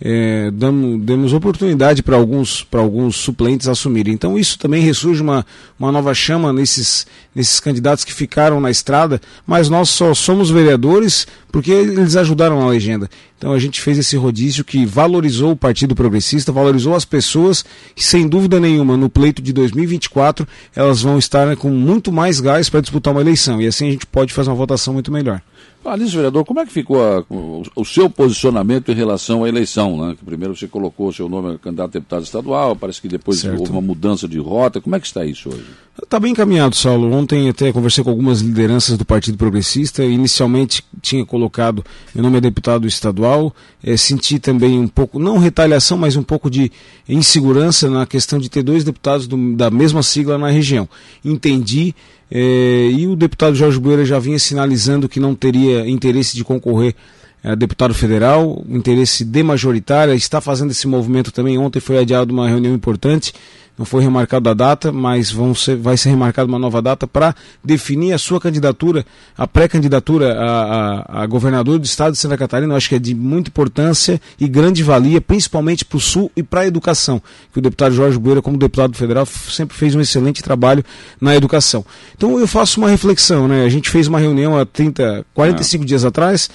É, 0.00 0.50
damos, 0.50 1.02
demos 1.02 1.32
oportunidade 1.32 2.02
para 2.02 2.16
alguns, 2.16 2.66
alguns 2.72 3.16
suplentes 3.16 3.68
assumirem. 3.68 4.14
Então 4.14 4.38
isso 4.38 4.58
também 4.58 4.82
ressurge 4.82 5.20
uma, 5.20 5.44
uma 5.78 5.92
nova 5.92 6.14
chama 6.14 6.52
nesses, 6.52 7.06
nesses 7.34 7.60
candidatos 7.60 8.04
que 8.04 8.12
ficaram 8.12 8.60
na 8.60 8.70
estrada, 8.70 9.20
mas 9.46 9.68
nós 9.68 9.90
só 9.90 10.14
somos 10.14 10.50
vereadores 10.50 11.26
porque 11.50 11.70
eles 11.70 12.16
ajudaram 12.16 12.58
na 12.58 12.68
legenda. 12.68 13.08
Então 13.36 13.52
a 13.52 13.58
gente 13.58 13.80
fez 13.80 13.98
esse 13.98 14.16
rodízio 14.16 14.64
que 14.64 14.84
valorizou 14.84 15.52
o 15.52 15.56
Partido 15.56 15.94
Progressista, 15.94 16.52
valorizou 16.52 16.94
as 16.94 17.04
pessoas 17.04 17.64
e 17.96 18.02
sem 18.02 18.28
dúvida 18.28 18.60
nenhuma 18.60 18.96
no 18.96 19.08
pleito 19.08 19.40
de 19.40 19.52
2024 19.52 20.46
elas 20.74 21.02
vão 21.02 21.18
estar 21.18 21.46
né, 21.46 21.56
com 21.56 21.70
muito 21.70 22.12
mais 22.12 22.40
gás 22.40 22.68
para 22.68 22.80
disputar 22.80 23.12
uma 23.12 23.20
eleição 23.20 23.60
e 23.60 23.66
assim 23.66 23.88
a 23.88 23.92
gente 23.92 24.06
pode 24.06 24.32
fazer 24.32 24.50
uma 24.50 24.56
votação 24.56 24.92
muito 24.92 25.10
melhor. 25.10 25.40
Ah, 25.82 25.96
nisso, 25.96 26.14
vereador, 26.14 26.44
como 26.44 26.60
é 26.60 26.66
que 26.66 26.72
ficou 26.72 27.02
a, 27.02 27.24
o, 27.30 27.62
o, 27.74 27.84
seu 27.86 28.10
posicionamento 28.10 28.92
em 28.92 28.94
relação 28.94 29.44
à 29.44 29.48
eleição? 29.48 29.96
Né? 29.96 30.14
Que 30.14 30.22
primeiro 30.22 30.54
você 30.54 30.68
colocou 30.68 31.08
o 31.08 31.12
seu 31.12 31.26
nome 31.26 31.54
a 31.54 31.58
candidato 31.58 31.88
a 31.88 31.92
deputado 31.92 32.22
estadual, 32.22 32.76
parece 32.76 33.00
que 33.00 33.08
depois 33.08 33.38
certo. 33.38 33.58
houve 33.58 33.72
uma 33.72 33.80
mudança 33.80 34.28
de 34.28 34.38
rota. 34.38 34.78
Como 34.78 34.94
é 34.94 35.00
que 35.00 35.06
está 35.06 35.24
isso 35.24 35.48
hoje? 35.48 35.64
Está 36.02 36.20
bem 36.20 36.32
encaminhado, 36.32 36.76
Saulo. 36.76 37.10
Ontem 37.12 37.48
até 37.48 37.72
conversei 37.72 38.04
com 38.04 38.10
algumas 38.10 38.40
lideranças 38.40 38.98
do 38.98 39.06
Partido 39.06 39.38
Progressista. 39.38 40.04
Inicialmente 40.04 40.84
tinha 41.00 41.24
colocado 41.24 41.39
meu 42.14 42.22
nome 42.22 42.38
é 42.38 42.40
deputado 42.40 42.86
estadual. 42.86 43.54
É, 43.82 43.96
senti 43.96 44.38
também 44.38 44.78
um 44.78 44.88
pouco, 44.88 45.18
não 45.18 45.38
retaliação, 45.38 45.96
mas 45.96 46.16
um 46.16 46.22
pouco 46.22 46.50
de 46.50 46.70
insegurança 47.08 47.88
na 47.88 48.04
questão 48.04 48.38
de 48.38 48.48
ter 48.50 48.62
dois 48.62 48.84
deputados 48.84 49.26
do, 49.26 49.54
da 49.56 49.70
mesma 49.70 50.02
sigla 50.02 50.36
na 50.36 50.50
região. 50.50 50.88
Entendi 51.24 51.94
é, 52.30 52.90
e 52.92 53.06
o 53.08 53.16
deputado 53.16 53.56
Jorge 53.56 53.78
Bueira 53.78 54.04
já 54.04 54.18
vinha 54.18 54.38
sinalizando 54.38 55.08
que 55.08 55.18
não 55.18 55.34
teria 55.34 55.88
interesse 55.88 56.36
de 56.36 56.44
concorrer 56.44 56.94
a 57.42 57.54
deputado 57.54 57.94
federal, 57.94 58.62
interesse 58.68 59.24
de 59.24 59.42
majoritária, 59.42 60.14
está 60.14 60.40
fazendo 60.40 60.70
esse 60.70 60.86
movimento 60.86 61.32
também. 61.32 61.58
Ontem 61.58 61.80
foi 61.80 61.98
adiado 61.98 62.32
uma 62.32 62.48
reunião 62.48 62.74
importante 62.74 63.32
não 63.80 63.86
foi 63.86 64.02
remarcada 64.02 64.50
a 64.50 64.54
data, 64.54 64.92
mas 64.92 65.32
vão 65.32 65.54
ser, 65.54 65.74
vai 65.74 65.96
ser 65.96 66.10
remarcada 66.10 66.46
uma 66.46 66.58
nova 66.58 66.82
data 66.82 67.06
para 67.06 67.34
definir 67.64 68.12
a 68.12 68.18
sua 68.18 68.38
candidatura, 68.38 69.06
a 69.38 69.46
pré-candidatura 69.46 70.34
a, 70.34 70.42
a, 70.42 71.22
a, 71.22 71.26
governador 71.26 71.78
do 71.78 71.86
estado 71.86 72.12
de 72.12 72.18
Santa 72.18 72.36
Catarina. 72.36 72.74
Eu 72.74 72.76
acho 72.76 72.90
que 72.90 72.96
é 72.96 72.98
de 72.98 73.14
muita 73.14 73.48
importância 73.48 74.20
e 74.38 74.46
grande 74.46 74.82
valia, 74.82 75.18
principalmente 75.18 75.82
para 75.82 75.96
o 75.96 76.00
Sul 76.00 76.30
e 76.36 76.42
para 76.42 76.60
a 76.60 76.66
educação. 76.66 77.22
Que 77.54 77.58
o 77.58 77.62
deputado 77.62 77.94
Jorge 77.94 78.18
Bueira, 78.18 78.42
como 78.42 78.58
deputado 78.58 78.94
federal, 78.94 79.24
sempre 79.24 79.74
fez 79.74 79.94
um 79.94 80.00
excelente 80.02 80.42
trabalho 80.42 80.84
na 81.18 81.34
educação. 81.34 81.82
Então 82.14 82.38
eu 82.38 82.46
faço 82.46 82.78
uma 82.78 82.90
reflexão, 82.90 83.48
né? 83.48 83.64
A 83.64 83.68
gente 83.70 83.88
fez 83.88 84.08
uma 84.08 84.18
reunião 84.18 84.58
há 84.58 84.66
30, 84.66 85.24
45 85.32 85.84
é. 85.84 85.86
dias 85.86 86.04
atrás 86.04 86.50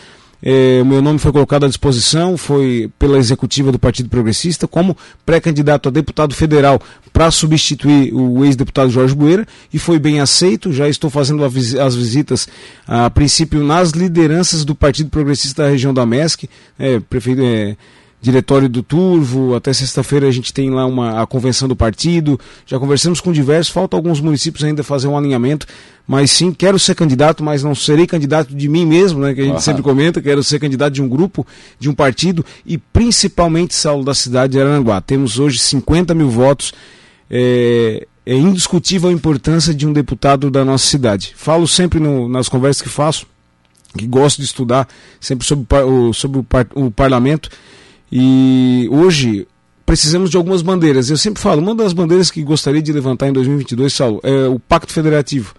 é, 0.47 0.79
o 0.79 0.85
meu 0.85 1.01
nome 1.01 1.17
foi 1.17 1.31
colocado 1.31 1.65
à 1.65 1.67
disposição, 1.67 2.37
foi 2.37 2.87
pela 2.99 3.17
executiva 3.17 3.71
do 3.71 3.79
Partido 3.79 4.09
Progressista, 4.09 4.67
como 4.67 4.95
pré-candidato 5.25 5.89
a 5.89 5.91
deputado 5.91 6.35
federal 6.35 6.79
para 7.11 7.31
substituir 7.31 8.13
o 8.13 8.45
ex-deputado 8.45 8.91
Jorge 8.91 9.15
Bueira, 9.15 9.47
e 9.73 9.79
foi 9.79 9.97
bem 9.97 10.19
aceito. 10.19 10.71
Já 10.71 10.87
estou 10.87 11.09
fazendo 11.09 11.43
as 11.43 11.95
visitas, 11.95 12.47
a 12.87 13.09
princípio, 13.09 13.63
nas 13.63 13.89
lideranças 13.89 14.63
do 14.63 14.75
Partido 14.75 15.09
Progressista 15.09 15.63
da 15.63 15.69
região 15.69 15.91
da 15.91 16.05
MESC, 16.05 16.47
é, 16.77 16.99
prefeito. 16.99 17.41
É, 17.41 17.75
diretório 18.25 18.67
do 18.67 18.82
Turvo, 18.82 19.53
até 19.53 19.72
sexta-feira 19.72 20.27
a 20.27 20.32
gente 20.32 20.51
tem 20.51 20.72
lá 20.72 20.84
uma, 20.84 21.22
a 21.22 21.27
convenção 21.27 21.67
do 21.67 21.75
partido, 21.75 22.39
já 22.65 22.79
conversamos 22.79 23.22
com 23.22 23.32
diversos, 23.32 23.72
falta 23.72 23.96
alguns 23.96 24.20
municípios 24.20 24.63
ainda 24.63 24.84
fazer 24.84 25.08
um 25.08 25.15
alinhamento, 25.15 25.67
mas 26.08 26.32
sim, 26.32 26.51
quero 26.51 26.79
ser 26.79 26.96
candidato, 26.96 27.44
mas 27.44 27.62
não 27.62 27.75
serei 27.75 28.08
candidato 28.08 28.55
de 28.55 28.67
mim 28.67 28.84
mesmo, 28.84 29.20
né, 29.20 29.36
que 29.36 29.41
a 29.41 29.44
gente 29.44 29.53
uhum. 29.53 29.60
sempre 29.60 29.84
comenta, 29.84 30.20
quero 30.24 30.44
ser 30.44 30.60
candidato 30.60 30.94
de 30.94 31.03
um 31.03 31.08
grupo, 31.08 31.46
de 31.79 31.88
um 31.88 31.94
partido, 31.94 32.44
e 32.65 32.79
principalmente, 32.79 33.75
Saulo, 33.75 34.03
da 34.03 34.15
cidade 34.15 34.53
de 34.53 34.60
Aranguá. 34.60 35.00
Temos 35.01 35.38
hoje 35.38 35.60
50 35.60 36.15
mil 36.15 36.29
votos, 36.29 36.74
é, 37.29 38.08
é 38.25 38.36
indiscutível 38.36 39.10
a 39.10 39.13
importância 39.13 39.72
de 39.72 39.86
um 39.86 39.94
deputado 39.94 40.50
da 40.50 40.65
nossa 40.65 40.88
cidade. 40.88 41.32
Falo 41.38 41.67
sempre 41.67 42.00
no, 42.00 42.27
nas 42.27 42.50
conversas 42.50 42.82
que 42.82 42.89
faço, 42.89 43.27
que 43.96 44.08
gosto 44.08 44.39
de 44.39 44.46
estudar 44.46 44.88
sempre 45.22 45.46
sobre 45.46 45.67
o, 45.77 46.12
sobre 46.12 46.39
o, 46.39 46.46
o 46.74 46.89
parlamento, 46.89 47.51
e 48.12 48.88
hoje 48.91 49.47
precisamos 49.85 50.29
de 50.29 50.38
algumas 50.38 50.62
bandeiras. 50.62 51.09
Eu 51.09 51.17
sempre 51.17 51.41
falo, 51.41 51.62
uma 51.62 51.75
das 51.75 51.93
bandeiras 51.93 52.31
que 52.31 52.41
gostaria 52.43 52.81
de 52.81 52.91
levantar 52.91 53.27
em 53.27 53.33
2022, 53.33 53.93
Saulo, 53.93 54.19
é 54.24 54.47
o 54.47 54.59
Pacto 54.59 54.91
Federativo. 54.93 55.53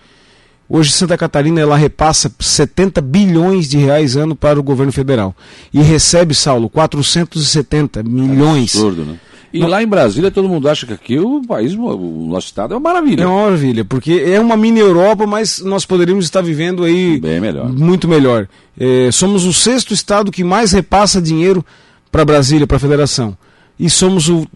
Hoje 0.68 0.90
Santa 0.90 1.16
Catarina 1.16 1.60
ela 1.60 1.76
repassa 1.76 2.30
70 2.40 3.00
bilhões 3.00 3.68
de 3.68 3.78
reais 3.78 4.16
ano 4.16 4.34
para 4.34 4.58
o 4.58 4.62
governo 4.64 4.90
federal 4.90 5.32
e 5.72 5.80
recebe, 5.80 6.34
Saulo, 6.34 6.68
470 6.68 8.02
milhões. 8.02 8.74
É 8.74 8.78
absurdo, 8.78 9.04
né? 9.04 9.20
E 9.52 9.60
Não. 9.60 9.68
lá 9.68 9.80
em 9.80 9.86
Brasília 9.86 10.28
todo 10.28 10.48
mundo 10.48 10.68
acha 10.68 10.84
que 10.84 10.92
aqui 10.92 11.18
o 11.20 11.40
país, 11.46 11.72
o 11.72 12.26
nosso 12.28 12.48
estado 12.48 12.74
é 12.74 12.76
uma 12.76 12.80
maravilha. 12.92 13.22
É 13.22 13.26
uma 13.26 13.44
maravilha, 13.44 13.84
porque 13.84 14.24
é 14.26 14.40
uma 14.40 14.56
mini 14.56 14.80
Europa, 14.80 15.24
mas 15.24 15.60
nós 15.60 15.86
poderíamos 15.86 16.24
estar 16.24 16.42
vivendo 16.42 16.82
aí 16.82 17.20
Bem 17.20 17.40
melhor. 17.40 17.72
muito 17.72 18.08
melhor. 18.08 18.48
É, 18.78 19.08
somos 19.12 19.44
o 19.46 19.52
sexto 19.52 19.94
estado 19.94 20.32
que 20.32 20.42
mais 20.42 20.72
repassa 20.72 21.22
dinheiro 21.22 21.64
para 22.10 22.24
Brasília, 22.24 22.66
para 22.66 22.76
a 22.76 22.80
federação. 22.80 23.36
E 23.78 23.90
somos 23.90 24.28
o 24.28 24.46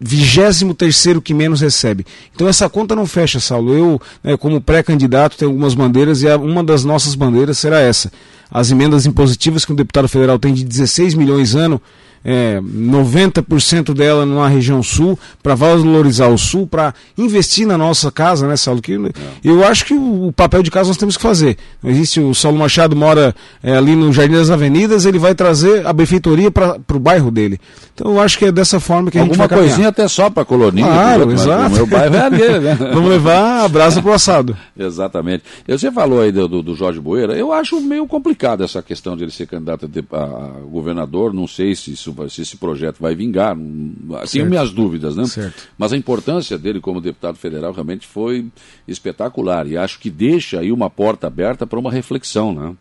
vigésimo 0.00 0.74
terceiro 0.74 1.22
que 1.22 1.32
menos 1.32 1.60
recebe. 1.60 2.04
Então 2.34 2.48
essa 2.48 2.68
conta 2.68 2.94
não 2.94 3.06
fecha, 3.06 3.40
Saulo. 3.40 3.72
Eu, 3.72 4.00
né, 4.22 4.36
como 4.36 4.60
pré-candidato, 4.60 5.36
tenho 5.36 5.50
algumas 5.50 5.74
bandeiras 5.74 6.22
e 6.22 6.28
uma 6.28 6.62
das 6.62 6.84
nossas 6.84 7.14
bandeiras 7.14 7.58
será 7.58 7.80
essa. 7.80 8.12
As 8.50 8.70
emendas 8.70 9.06
impositivas 9.06 9.64
que 9.64 9.72
um 9.72 9.76
deputado 9.76 10.08
federal 10.08 10.38
tem 10.38 10.52
de 10.52 10.64
16 10.64 11.14
milhões 11.14 11.54
ano, 11.54 11.80
é, 12.28 12.60
90% 12.60 13.94
dela 13.94 14.26
na 14.26 14.48
região 14.48 14.82
sul, 14.82 15.16
para 15.40 15.54
valorizar 15.54 16.26
o 16.26 16.36
sul, 16.36 16.66
para 16.66 16.92
investir 17.16 17.64
na 17.64 17.78
nossa 17.78 18.10
casa, 18.10 18.48
né, 18.48 18.56
Saulo? 18.56 18.82
Que, 18.82 18.94
é. 18.94 18.98
Eu 19.44 19.64
acho 19.64 19.84
que 19.84 19.94
o, 19.94 20.26
o, 20.26 20.32
papel 20.32 20.60
de 20.60 20.70
casa 20.70 20.88
nós 20.88 20.96
temos 20.96 21.16
que 21.16 21.22
fazer. 21.22 21.56
Existe 21.84 22.18
o 22.18 22.34
Saulo 22.34 22.58
Machado 22.58 22.96
mora 22.96 23.32
é, 23.62 23.76
ali 23.76 23.94
no 23.94 24.12
Jardim 24.12 24.34
das 24.34 24.50
Avenidas, 24.50 25.06
ele 25.06 25.20
vai 25.20 25.36
trazer 25.36 25.86
a 25.86 25.92
benfeitoria 25.92 26.50
para 26.50 26.80
o 26.92 26.98
bairro 26.98 27.30
dele. 27.30 27.60
Então 27.94 28.10
eu 28.12 28.20
acho 28.20 28.36
que 28.38 28.46
é 28.46 28.52
dessa 28.52 28.80
forma 28.80 29.08
que 29.08 29.18
Alguma 29.18 29.44
a 29.44 29.46
gente 29.46 29.48
vai 29.48 29.58
coisinha 29.58 29.88
até 29.88 30.08
só 30.08 30.28
para 30.28 30.42
a 30.42 30.46
colonia. 30.46 30.84
Claro, 30.84 31.30
exato. 31.30 31.76
Meu 31.76 31.86
bairro 31.86 32.16
é 32.16 32.20
ali, 32.20 32.58
né? 32.58 32.74
Vamos 32.92 33.08
levar 33.08 33.64
a 33.64 33.68
brasa 33.68 34.02
para 34.02 34.10
o 34.10 34.14
assado. 34.14 34.56
Exatamente. 34.76 35.44
Você 35.66 35.92
falou 35.92 36.20
aí 36.20 36.32
do, 36.32 36.48
do, 36.48 36.62
do, 36.62 36.74
Jorge 36.74 36.98
Boeira, 37.00 37.34
eu 37.34 37.52
acho 37.52 37.80
meio 37.80 38.06
complicado 38.06 38.64
essa 38.64 38.82
questão 38.82 39.16
de 39.16 39.24
ele 39.24 39.30
ser 39.30 39.46
candidato 39.46 39.88
a, 40.12 40.16
a 40.16 40.60
governador, 40.68 41.32
não 41.32 41.46
sei 41.46 41.74
se 41.74 41.92
isso 41.92 42.12
se 42.28 42.42
esse 42.42 42.56
projeto 42.56 42.98
vai 43.00 43.14
vingar. 43.14 43.56
Certo. 43.56 44.32
Tenho 44.32 44.46
minhas 44.46 44.72
dúvidas, 44.72 45.16
né? 45.16 45.24
Certo. 45.26 45.68
Mas 45.76 45.92
a 45.92 45.96
importância 45.96 46.58
dele 46.58 46.80
como 46.80 47.00
deputado 47.00 47.36
federal 47.36 47.72
realmente 47.72 48.06
foi 48.06 48.46
espetacular 48.86 49.66
e 49.66 49.76
acho 49.76 49.98
que 49.98 50.10
deixa 50.10 50.60
aí 50.60 50.72
uma 50.72 50.90
porta 50.90 51.26
aberta 51.26 51.66
para 51.66 51.78
uma 51.78 51.90
reflexão, 51.90 52.54
né? 52.54 52.74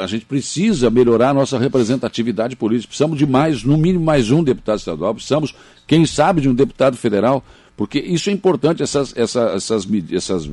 A 0.00 0.06
gente 0.06 0.24
precisa 0.24 0.90
melhorar 0.90 1.30
a 1.30 1.34
nossa 1.34 1.58
representatividade 1.58 2.54
política. 2.54 2.88
Precisamos 2.88 3.18
de 3.18 3.26
mais, 3.26 3.64
no 3.64 3.76
mínimo 3.76 4.04
mais 4.04 4.30
um 4.30 4.42
deputado 4.42 4.78
estadual. 4.78 5.14
Precisamos, 5.14 5.54
quem 5.86 6.06
sabe, 6.06 6.40
de 6.40 6.48
um 6.48 6.54
deputado 6.54 6.96
federal 6.96 7.44
porque 7.76 7.98
isso 7.98 8.30
é 8.30 8.32
importante, 8.32 8.82
essas, 8.82 9.12
essas, 9.14 9.54
essas, 9.54 9.88
essas 10.10 10.46
uh, 10.46 10.50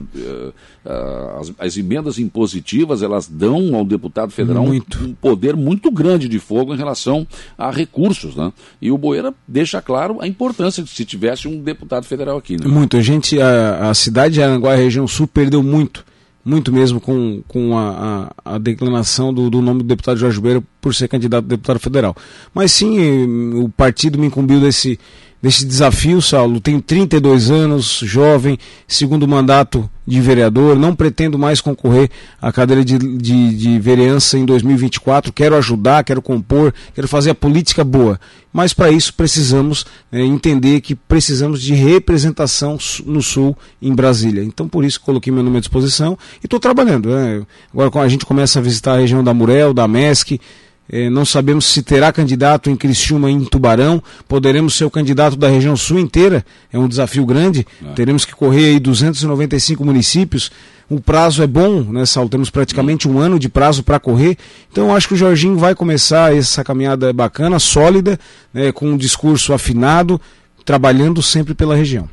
uh, 0.85 1.39
as, 1.39 1.53
as, 1.57 1.77
emendas 1.77 2.19
impositivas, 2.19 3.01
elas 3.01 3.27
dão 3.27 3.75
ao 3.75 3.85
deputado 3.85 4.31
federal 4.31 4.65
um, 4.65 4.73
um, 4.73 5.13
poder 5.13 5.55
muito 5.55 5.89
grande 5.89 6.27
de 6.27 6.37
fogo 6.37 6.73
em 6.73 6.77
relação 6.77 7.25
a 7.57 7.71
recursos. 7.71 8.35
Né? 8.35 8.51
E 8.81 8.91
o 8.91 8.97
Boeira 8.97 9.33
deixa 9.47 9.81
claro 9.81 10.17
a 10.19 10.27
importância 10.27 10.83
de 10.83 10.89
se 10.89 11.05
tivesse 11.05 11.47
um 11.47 11.61
deputado 11.61 12.05
federal 12.05 12.37
aqui. 12.37 12.57
Né? 12.59 12.67
Muito. 12.67 12.97
A 12.97 13.01
gente, 13.01 13.39
a, 13.39 13.89
a 13.89 13.93
cidade 13.93 14.33
de 14.33 14.43
Aranguá, 14.43 14.73
a 14.73 14.77
região 14.77 15.07
sul, 15.07 15.25
perdeu 15.25 15.63
muito 15.63 16.05
muito 16.45 16.73
mesmo 16.73 16.99
com, 16.99 17.41
com 17.47 17.77
a, 17.77 18.33
a, 18.43 18.55
a 18.55 18.57
declinação 18.57 19.33
do, 19.33 19.49
do, 19.49 19.61
nome 19.61 19.79
do 19.79 19.85
deputado 19.85 20.17
Jorge 20.17 20.41
Beira 20.41 20.61
por 20.81 20.93
ser 20.93 21.07
candidato 21.07 21.45
a 21.45 21.47
deputado 21.47 21.79
federal. 21.79 22.15
Mas 22.53 22.73
sim, 22.73 23.53
o 23.53 23.69
partido 23.69 24.19
me 24.19 24.27
incumbiu 24.27 24.59
desse, 24.59 24.99
desse 25.43 25.65
desafio, 25.65 26.21
Saulo. 26.21 26.61
Tenho 26.61 26.81
32 26.81 27.51
anos, 27.51 27.99
jovem, 28.01 28.57
segundo 28.87 29.27
mandato 29.27 29.89
de 30.07 30.21
vereador, 30.21 30.79
não 30.79 30.95
pretendo 30.95 31.37
mais 31.37 31.59
concorrer 31.59 32.09
à 32.41 32.49
cadeira 32.49 32.83
de, 32.83 32.97
de, 32.97 33.53
de, 33.53 33.77
vereança 33.77 34.37
em 34.37 34.45
2024. 34.45 35.33
Quero 35.33 35.57
ajudar, 35.57 36.05
quero 36.05 36.21
compor, 36.21 36.73
quero 36.95 37.09
fazer 37.09 37.31
a 37.31 37.35
política 37.35 37.83
boa. 37.83 38.17
Mas 38.53 38.73
para 38.73 38.89
isso 38.89 39.13
precisamos 39.15 39.85
é, 40.13 40.21
entender 40.21 40.79
que 40.79 40.95
precisamos 40.95 41.61
de 41.61 41.73
representação 41.73 42.77
no 43.05 43.21
Sul, 43.21 43.57
em 43.81 43.93
Brasília. 43.93 44.45
Então 44.45 44.69
por 44.69 44.85
isso 44.85 45.01
coloquei 45.01 45.33
meu 45.33 45.43
nome 45.43 45.57
à 45.57 45.59
disposição 45.59 46.17
e 46.41 46.45
estou 46.45 46.59
trabalhando. 46.59 47.09
Né? 47.09 47.45
Agora 47.73 48.05
a 48.05 48.07
gente 48.07 48.25
começa 48.25 48.59
a 48.59 48.61
visitar 48.61 48.93
a 48.93 48.99
região 48.99 49.21
da 49.21 49.33
Murel, 49.33 49.73
da 49.73 49.89
MESC, 49.89 50.39
é, 50.89 51.09
não 51.09 51.25
sabemos 51.25 51.65
se 51.65 51.81
terá 51.81 52.11
candidato 52.11 52.69
em 52.69 52.75
Criciúma 52.75 53.31
e 53.31 53.33
em 53.33 53.45
Tubarão. 53.45 54.03
Poderemos 54.27 54.75
ser 54.75 54.85
o 54.85 54.91
candidato 54.91 55.35
da 55.35 55.47
região 55.47 55.75
sul 55.75 55.97
inteira. 55.97 56.45
É 56.71 56.77
um 56.77 56.87
desafio 56.87 57.25
grande. 57.25 57.65
É. 57.83 57.93
Teremos 57.93 58.25
que 58.25 58.35
correr 58.35 58.65
aí 58.65 58.79
295 58.79 59.83
municípios. 59.83 60.51
O 60.89 60.99
prazo 60.99 61.41
é 61.41 61.47
bom, 61.47 61.81
né, 61.81 62.05
Saulo? 62.05 62.29
Temos 62.29 62.49
praticamente 62.49 63.07
um 63.07 63.17
ano 63.17 63.39
de 63.39 63.47
prazo 63.47 63.81
para 63.81 63.99
correr. 63.99 64.37
Então 64.71 64.89
eu 64.89 64.95
acho 64.95 65.07
que 65.07 65.13
o 65.13 65.17
Jorginho 65.17 65.57
vai 65.57 65.73
começar 65.73 66.35
essa 66.35 66.63
caminhada 66.63 67.13
bacana, 67.13 67.57
sólida, 67.59 68.19
né, 68.53 68.71
com 68.71 68.89
um 68.89 68.97
discurso 68.97 69.53
afinado, 69.53 70.19
trabalhando 70.65 71.21
sempre 71.21 71.53
pela 71.53 71.75
região. 71.75 72.09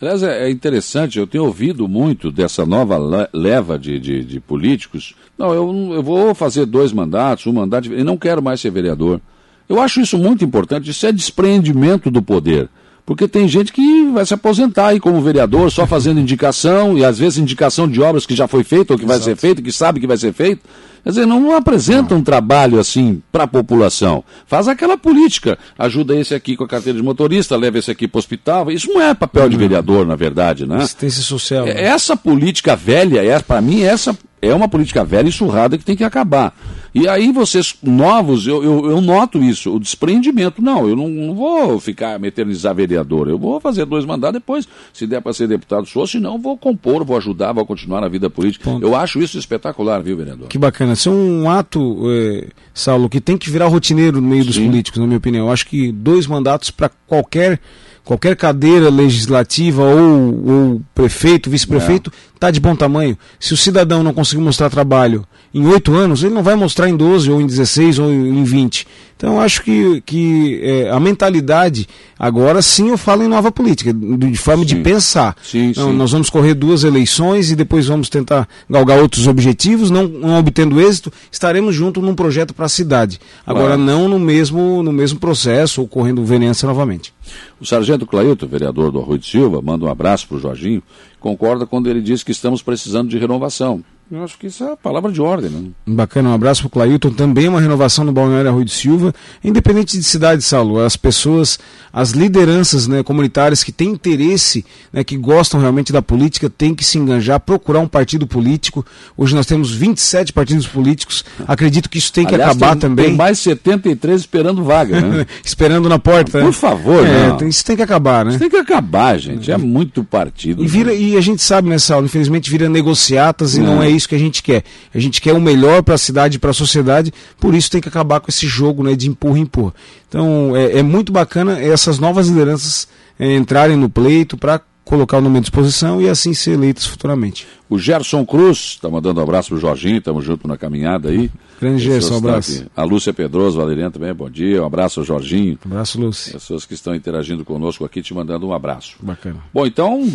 Aliás, 0.00 0.22
é, 0.22 0.46
é 0.46 0.50
interessante, 0.50 1.18
eu 1.18 1.26
tenho 1.26 1.44
ouvido 1.44 1.86
muito 1.86 2.32
dessa 2.32 2.64
nova 2.64 3.28
leva 3.32 3.78
de, 3.78 3.98
de, 3.98 4.24
de 4.24 4.40
políticos. 4.40 5.14
Não, 5.36 5.52
eu, 5.52 5.92
eu 5.94 6.02
vou 6.02 6.34
fazer 6.34 6.64
dois 6.64 6.92
mandatos, 6.92 7.46
um 7.46 7.52
mandato, 7.52 7.92
e 7.92 8.02
não 8.02 8.16
quero 8.16 8.42
mais 8.42 8.60
ser 8.60 8.70
vereador. 8.70 9.20
Eu 9.68 9.80
acho 9.80 10.00
isso 10.00 10.16
muito 10.16 10.42
importante, 10.44 10.90
isso 10.90 11.06
é 11.06 11.12
desprendimento 11.12 12.10
do 12.10 12.22
poder. 12.22 12.68
Porque 13.10 13.26
tem 13.26 13.48
gente 13.48 13.72
que 13.72 14.08
vai 14.12 14.24
se 14.24 14.32
aposentar 14.32 14.86
aí 14.86 15.00
como 15.00 15.20
vereador, 15.20 15.68
só 15.72 15.84
fazendo 15.84 16.20
indicação, 16.20 16.96
e 16.96 17.04
às 17.04 17.18
vezes 17.18 17.40
indicação 17.40 17.88
de 17.88 18.00
obras 18.00 18.24
que 18.24 18.36
já 18.36 18.46
foi 18.46 18.62
feita 18.62 18.92
ou 18.92 18.96
que 18.96 19.04
Exato. 19.04 19.18
vai 19.18 19.28
ser 19.28 19.36
feita, 19.36 19.60
que 19.60 19.72
sabe 19.72 19.98
que 19.98 20.06
vai 20.06 20.16
ser 20.16 20.32
feito. 20.32 20.62
Quer 21.02 21.08
dizer, 21.08 21.26
não 21.26 21.56
apresenta 21.56 22.14
um 22.14 22.22
trabalho 22.22 22.78
assim 22.78 23.20
para 23.32 23.42
a 23.42 23.46
população. 23.48 24.22
Faz 24.46 24.68
aquela 24.68 24.96
política. 24.96 25.58
Ajuda 25.76 26.14
esse 26.14 26.36
aqui 26.36 26.56
com 26.56 26.62
a 26.62 26.68
carteira 26.68 26.96
de 26.96 27.04
motorista, 27.04 27.56
leva 27.56 27.80
esse 27.80 27.90
aqui 27.90 28.06
para 28.06 28.18
o 28.18 28.20
hospital. 28.20 28.70
Isso 28.70 28.86
não 28.92 29.02
é 29.02 29.12
papel 29.12 29.48
de 29.48 29.56
vereador, 29.56 30.06
na 30.06 30.14
verdade, 30.14 30.64
né? 30.64 30.76
Assistência 30.76 31.24
social. 31.24 31.66
Né? 31.66 31.82
Essa 31.82 32.16
política 32.16 32.76
velha, 32.76 33.24
é, 33.24 33.40
para 33.40 33.60
mim, 33.60 33.82
essa 33.82 34.16
é 34.40 34.54
uma 34.54 34.68
política 34.68 35.02
velha 35.02 35.28
e 35.28 35.32
surrada 35.32 35.76
que 35.76 35.84
tem 35.84 35.96
que 35.96 36.04
acabar. 36.04 36.54
E 36.94 37.08
aí 37.08 37.30
vocês 37.30 37.74
novos, 37.82 38.46
eu, 38.46 38.62
eu, 38.64 38.90
eu 38.90 39.00
noto 39.00 39.38
isso, 39.38 39.74
o 39.74 39.78
desprendimento. 39.78 40.60
Não, 40.60 40.88
eu 40.88 40.96
não, 40.96 41.08
não, 41.08 41.34
vou 41.34 41.78
ficar 41.78 42.18
me 42.18 42.28
eternizar 42.28 42.74
vereador. 42.74 43.28
Eu 43.28 43.38
vou 43.38 43.60
fazer 43.60 43.84
dois 43.84 44.04
mandatos 44.04 44.40
depois, 44.40 44.68
se 44.92 45.06
der 45.06 45.20
para 45.20 45.32
ser 45.32 45.46
deputado, 45.46 45.86
sou, 45.86 46.06
se 46.06 46.18
não, 46.18 46.38
vou 46.38 46.56
compor, 46.56 47.04
vou 47.04 47.16
ajudar, 47.16 47.52
vou 47.52 47.64
continuar 47.64 48.00
na 48.00 48.08
vida 48.08 48.28
política. 48.28 48.64
Ponto. 48.64 48.84
Eu 48.84 48.94
acho 48.96 49.20
isso 49.20 49.38
espetacular, 49.38 50.02
viu, 50.02 50.16
vereador? 50.16 50.48
Que 50.48 50.58
bacana. 50.58 50.94
Isso 50.94 51.08
é 51.08 51.12
um 51.12 51.48
ato, 51.48 52.10
é, 52.10 52.48
Saulo, 52.74 53.08
que 53.08 53.20
tem 53.20 53.38
que 53.38 53.50
virar 53.50 53.68
rotineiro 53.68 54.20
no 54.20 54.28
meio 54.28 54.44
dos 54.44 54.56
Sim. 54.56 54.66
políticos, 54.66 55.00
na 55.00 55.06
minha 55.06 55.18
opinião. 55.18 55.46
Eu 55.46 55.52
acho 55.52 55.66
que 55.66 55.92
dois 55.92 56.26
mandatos 56.26 56.70
para 56.70 56.90
qualquer 57.06 57.60
qualquer 58.04 58.34
cadeira 58.34 58.88
legislativa 58.88 59.84
ou, 59.84 60.50
ou 60.50 60.82
prefeito, 60.94 61.48
vice-prefeito, 61.48 62.12
está 62.40 62.50
de 62.50 62.58
bom 62.58 62.74
tamanho. 62.74 63.18
Se 63.38 63.52
o 63.52 63.56
cidadão 63.56 64.02
não 64.02 64.14
conseguir 64.14 64.42
mostrar 64.42 64.70
trabalho 64.70 65.26
em 65.52 65.66
oito 65.66 65.94
anos, 65.94 66.22
ele 66.22 66.32
não 66.32 66.42
vai 66.42 66.54
mostrar 66.54 66.88
em 66.88 66.96
12, 66.96 67.30
ou 67.30 67.40
em 67.40 67.46
16, 67.46 67.98
ou 67.98 68.10
em 68.10 68.42
20. 68.42 68.86
Então, 69.16 69.38
acho 69.38 69.62
que, 69.62 70.00
que 70.06 70.60
é, 70.62 70.90
a 70.90 70.98
mentalidade, 70.98 71.86
agora 72.18 72.62
sim 72.62 72.88
eu 72.88 72.96
falo 72.96 73.22
em 73.22 73.28
nova 73.28 73.52
política, 73.52 73.92
de 73.92 74.38
forma 74.38 74.62
sim. 74.62 74.68
de 74.68 74.76
pensar. 74.76 75.36
Sim, 75.42 75.70
então, 75.70 75.90
sim. 75.90 75.96
Nós 75.96 76.12
vamos 76.12 76.30
correr 76.30 76.54
duas 76.54 76.84
eleições 76.84 77.50
e 77.50 77.56
depois 77.56 77.86
vamos 77.88 78.08
tentar 78.08 78.48
galgar 78.70 78.98
outros 78.98 79.26
objetivos, 79.26 79.90
não, 79.90 80.08
não 80.08 80.38
obtendo 80.38 80.80
êxito, 80.80 81.12
estaremos 81.30 81.74
juntos 81.74 82.02
num 82.02 82.14
projeto 82.14 82.54
para 82.54 82.64
a 82.64 82.68
cidade. 82.70 83.20
Agora, 83.44 83.74
claro. 83.74 83.82
não 83.82 84.08
no 84.08 84.18
mesmo, 84.18 84.82
no 84.82 84.92
mesmo 84.92 85.18
processo, 85.18 85.82
ou 85.82 85.88
correndo 85.88 86.24
vereança 86.24 86.66
novamente. 86.66 87.12
O 87.60 87.66
sargento 87.66 88.06
Clailton, 88.06 88.46
vereador 88.46 88.90
do 88.90 89.00
Arroio 89.00 89.18
de 89.18 89.26
Silva, 89.28 89.60
manda 89.60 89.84
um 89.84 89.90
abraço 89.90 90.26
para 90.26 90.38
o 90.38 90.40
Jorginho, 90.40 90.82
concorda 91.20 91.66
quando 91.66 91.88
ele 91.88 92.00
diz 92.00 92.24
que 92.24 92.32
estamos 92.32 92.62
precisando 92.62 93.08
de 93.08 93.18
renovação. 93.18 93.84
Eu 94.12 94.24
acho 94.24 94.36
que 94.36 94.48
isso 94.48 94.64
é 94.64 94.72
a 94.72 94.76
palavra 94.76 95.12
de 95.12 95.20
ordem. 95.20 95.48
Né? 95.48 95.70
Bacana, 95.86 96.30
um 96.30 96.34
abraço 96.34 96.62
para 96.62 96.66
o 96.66 96.70
Clailton. 96.70 97.10
Também 97.10 97.46
uma 97.46 97.60
renovação 97.60 98.04
no 98.04 98.10
Balneário 98.10 98.50
Rui 98.50 98.64
de 98.64 98.72
Silva. 98.72 99.14
Independente 99.42 99.96
de 99.96 100.02
cidade, 100.02 100.42
Saulo, 100.42 100.80
as 100.80 100.96
pessoas, 100.96 101.60
as 101.92 102.10
lideranças 102.10 102.88
né, 102.88 103.04
comunitárias 103.04 103.62
que 103.62 103.70
têm 103.70 103.90
interesse, 103.90 104.64
né, 104.92 105.04
que 105.04 105.16
gostam 105.16 105.60
realmente 105.60 105.92
da 105.92 106.02
política, 106.02 106.50
têm 106.50 106.74
que 106.74 106.84
se 106.84 106.98
enganjar, 106.98 107.38
procurar 107.38 107.78
um 107.78 107.86
partido 107.86 108.26
político. 108.26 108.84
Hoje 109.16 109.32
nós 109.32 109.46
temos 109.46 109.70
27 109.70 110.32
partidos 110.32 110.66
políticos. 110.66 111.24
Acredito 111.46 111.88
que 111.88 111.98
isso 111.98 112.12
tem 112.12 112.26
que 112.26 112.34
Aliás, 112.34 112.50
acabar 112.56 112.72
tem, 112.72 112.80
também. 112.80 113.04
Tem 113.06 113.14
mais 113.14 113.38
73 113.38 114.22
esperando 114.22 114.64
vaga, 114.64 115.00
né? 115.00 115.24
esperando 115.44 115.88
na 115.88 116.00
porta. 116.00 116.32
Por 116.32 116.46
né? 116.46 116.52
favor, 116.52 117.06
é, 117.06 117.30
tem, 117.36 117.48
Isso 117.48 117.64
tem 117.64 117.76
que 117.76 117.82
acabar, 117.82 118.24
né? 118.24 118.32
Isso 118.32 118.40
tem 118.40 118.50
que 118.50 118.56
acabar, 118.56 119.16
gente. 119.18 119.52
É 119.52 119.56
muito 119.56 120.02
partido. 120.02 120.64
E, 120.64 120.66
vira, 120.66 120.92
e 120.92 121.16
a 121.16 121.20
gente 121.20 121.40
sabe, 121.42 121.68
né, 121.68 121.78
Saulo, 121.78 122.06
infelizmente 122.06 122.50
vira 122.50 122.68
negociatas 122.68 123.54
e 123.54 123.60
não, 123.60 123.76
não 123.76 123.82
é 123.84 123.99
isso 123.99 123.99
que 124.08 124.14
a 124.14 124.18
gente 124.18 124.42
quer. 124.42 124.64
A 124.94 124.98
gente 124.98 125.20
quer 125.20 125.32
o 125.32 125.40
melhor 125.40 125.82
para 125.82 125.94
a 125.94 125.98
cidade 125.98 126.36
e 126.36 126.38
para 126.38 126.50
a 126.50 126.54
sociedade, 126.54 127.12
por 127.38 127.54
isso 127.54 127.70
tem 127.70 127.80
que 127.80 127.88
acabar 127.88 128.20
com 128.20 128.30
esse 128.30 128.46
jogo 128.46 128.82
né, 128.82 128.94
de 128.94 129.08
empurra 129.08 129.38
empurra. 129.38 129.74
Então 130.08 130.56
é, 130.56 130.78
é 130.78 130.82
muito 130.82 131.12
bacana 131.12 131.60
essas 131.60 131.98
novas 131.98 132.28
lideranças 132.28 132.88
é, 133.18 133.34
entrarem 133.34 133.76
no 133.76 133.88
pleito 133.88 134.36
para 134.36 134.60
colocar 134.84 135.18
o 135.18 135.20
nome 135.20 135.38
à 135.38 135.40
disposição 135.40 136.00
e 136.00 136.08
assim 136.08 136.34
ser 136.34 136.52
eleitos 136.52 136.84
futuramente. 136.84 137.46
O 137.68 137.78
Gerson 137.78 138.26
Cruz 138.26 138.72
está 138.74 138.88
mandando 138.88 139.20
um 139.20 139.22
abraço 139.22 139.50
para 139.50 139.56
o 139.56 139.60
Jorginho, 139.60 139.98
estamos 139.98 140.24
juntos 140.24 140.48
na 140.48 140.56
caminhada 140.56 141.10
aí. 141.10 141.30
Grande 141.60 141.84
Gerson, 141.84 142.14
um 142.14 142.18
abraço. 142.18 142.64
A 142.74 142.84
Lúcia 142.84 143.12
Pedroso, 143.12 143.58
Valeriano 143.58 143.90
também, 143.90 144.14
bom 144.14 144.30
dia. 144.30 144.62
Um 144.62 144.66
abraço 144.66 145.00
ao 145.00 145.06
Jorginho. 145.06 145.58
Um 145.66 145.72
abraço, 145.72 146.00
Lúcia. 146.00 146.32
Pessoas 146.32 146.64
que 146.64 146.72
estão 146.72 146.94
interagindo 146.94 147.44
conosco 147.44 147.84
aqui, 147.84 148.00
te 148.00 148.14
mandando 148.14 148.46
um 148.46 148.54
abraço. 148.54 148.96
Bacana. 149.00 149.40
Bom, 149.52 149.66
então, 149.66 150.08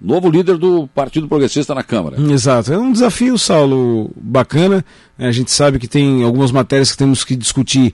novo 0.00 0.30
líder 0.30 0.56
do 0.56 0.86
Partido 0.94 1.26
Progressista 1.26 1.74
na 1.74 1.82
Câmara. 1.82 2.20
Exato. 2.20 2.72
É 2.72 2.78
um 2.78 2.92
desafio, 2.92 3.36
Saulo, 3.36 4.10
bacana. 4.16 4.84
A 5.18 5.32
gente 5.32 5.50
sabe 5.50 5.80
que 5.80 5.88
tem 5.88 6.22
algumas 6.22 6.52
matérias 6.52 6.92
que 6.92 6.98
temos 6.98 7.24
que 7.24 7.34
discutir 7.34 7.92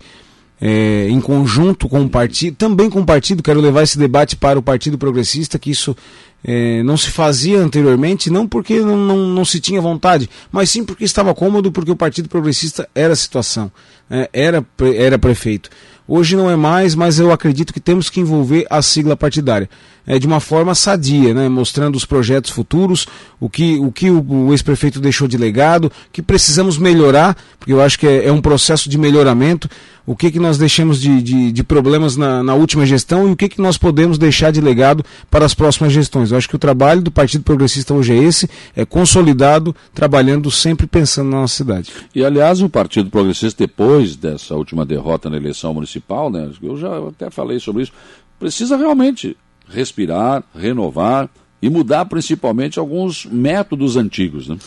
é, 0.61 1.09
em 1.09 1.21
conjunto 1.21 1.89
com 1.89 2.03
o 2.03 2.09
partido, 2.09 2.55
também 2.55 2.91
com 2.91 3.01
o 3.01 3.07
partido, 3.07 3.43
quero 3.43 3.61
levar 3.61 3.83
esse 3.83 3.99
debate 3.99 4.37
para 4.37 4.59
o 4.59 4.63
Partido 4.63 4.99
Progressista, 4.99 5.59
que 5.59 5.71
isso 5.71 5.97
é, 6.45 6.83
não 6.83 6.97
se 6.97 7.11
fazia 7.11 7.59
anteriormente, 7.59 8.31
não 8.31 8.47
porque 8.47 8.81
não, 8.81 8.97
não, 8.97 9.17
não, 9.29 9.45
se 9.45 9.61
tinha 9.61 9.81
vontade, 9.81 10.29
mas 10.51 10.71
sim 10.71 10.85
porque 10.85 11.05
estava 11.05 11.35
cômodo, 11.35 11.71
porque 11.71 11.91
o 11.91 11.97
Partido 11.97 12.29
Progressista 12.29 12.89
era 12.95 13.13
a 13.13 13.17
situação, 13.17 13.71
é, 14.11 14.29
era, 14.33 14.65
era 14.97 15.19
prefeito. 15.19 15.71
Hoje 16.13 16.35
não 16.35 16.51
é 16.51 16.57
mais, 16.57 16.97
mas 16.97 17.21
eu 17.21 17.31
acredito 17.31 17.73
que 17.73 17.79
temos 17.79 18.11
que 18.11 18.19
envolver 18.19 18.67
a 18.69 18.83
sigla 18.83 19.17
partidária. 19.17 19.71
É, 20.05 20.19
de 20.19 20.27
uma 20.27 20.41
forma 20.41 20.75
sadia, 20.75 21.33
né, 21.33 21.49
mostrando 21.49 21.95
os 21.95 22.05
projetos 22.05 22.51
futuros, 22.51 23.07
o 23.39 23.49
que 23.49 23.77
o, 23.77 23.93
que 23.93 24.11
o 24.11 24.51
ex-prefeito 24.51 24.99
deixou 24.99 25.29
de 25.29 25.37
legado, 25.37 25.93
que 26.11 26.21
precisamos 26.21 26.79
melhorar, 26.79 27.37
porque 27.61 27.73
eu 27.73 27.81
acho 27.81 27.97
que 27.97 28.09
é, 28.09 28.27
é 28.27 28.33
um 28.33 28.41
processo 28.41 28.89
de 28.91 28.99
melhoramento, 28.99 29.71
o 30.11 30.17
que, 30.17 30.33
que 30.33 30.41
nós 30.41 30.59
deixamos 30.59 31.01
de, 31.01 31.23
de, 31.23 31.53
de 31.53 31.63
problemas 31.63 32.17
na, 32.17 32.43
na, 32.43 32.53
última 32.53 32.85
gestão 32.85 33.29
e 33.29 33.31
o 33.31 33.37
que, 33.37 33.49
que 33.49 33.61
nós 33.61 33.79
podemos 33.79 34.19
deixar 34.19 34.51
de 34.51 34.61
legado 34.61 35.05
para 35.31 35.47
as 35.47 35.55
próximas 35.55 35.93
gestões. 35.93 36.33
Eu 36.33 36.39
acho 36.39 36.49
que 36.49 36.57
o 36.57 36.59
trabalho 36.59 37.01
do 37.01 37.13
Partido 37.13 37.45
Progressista 37.45 37.95
hoje 37.95 38.13
é 38.13 38.17
esse, 38.17 38.51
é 38.75 38.85
consolidado, 38.85 39.73
trabalhando 39.95 40.51
sempre 40.51 40.85
pensando 40.89 41.31
na 41.31 41.43
nossa 41.43 41.55
cidade. 41.55 41.93
E 42.13 42.25
aliás, 42.25 42.61
o 42.61 42.69
Partido 42.69 43.09
Progressista, 43.09 43.65
depois 43.65 44.17
dessa 44.17 44.57
última 44.57 44.85
derrota 44.85 45.31
na 45.31 45.37
eleição 45.37 45.73
municipal, 45.73 46.29
né, 46.29 46.51
eu 46.61 46.77
já 46.77 46.91
até 47.07 47.31
falei 47.31 47.61
sobre 47.61 47.85
isso, 47.85 47.93
precisa 48.37 48.77
realmente 48.77 49.37
respirar, 49.69 50.43
renovar 50.53 51.31
e 51.63 51.71
mudar 51.71 52.05
principalmente 52.07 52.81
alguns 52.81 53.27
métodos 53.27 53.97
antigos. 53.97 54.49
Né? 54.49 54.59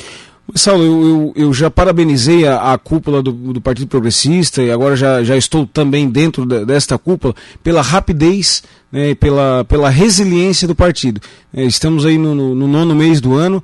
Saulo, 0.56 0.84
eu, 0.84 1.04
eu, 1.04 1.34
eu, 1.36 1.54
já 1.54 1.72
parabenizei 1.72 2.46
a, 2.46 2.74
a 2.74 2.78
cúpula 2.78 3.24
do, 3.24 3.32
do, 3.32 3.62
Partido 3.62 3.88
Progressista 3.88 4.62
e 4.62 4.70
agora 4.72 4.96
já, 4.96 5.24
já 5.24 5.38
estou 5.38 5.66
também 5.66 6.10
dentro 6.10 6.46
de, 6.46 6.66
desta 6.66 6.98
cúpula 6.98 7.34
pela 7.64 7.82
rapidez, 7.82 8.62
né, 8.92 9.16
pela, 9.16 9.64
pela 9.64 9.90
resiliência 9.90 10.68
do 10.68 10.76
partido. 10.76 11.22
É, 11.54 11.64
estamos 11.64 12.06
aí 12.06 12.18
no, 12.18 12.36
no, 12.36 12.54
no, 12.54 12.68
nono 12.68 12.94
mês 12.94 13.22
do 13.22 13.36
ano, 13.36 13.64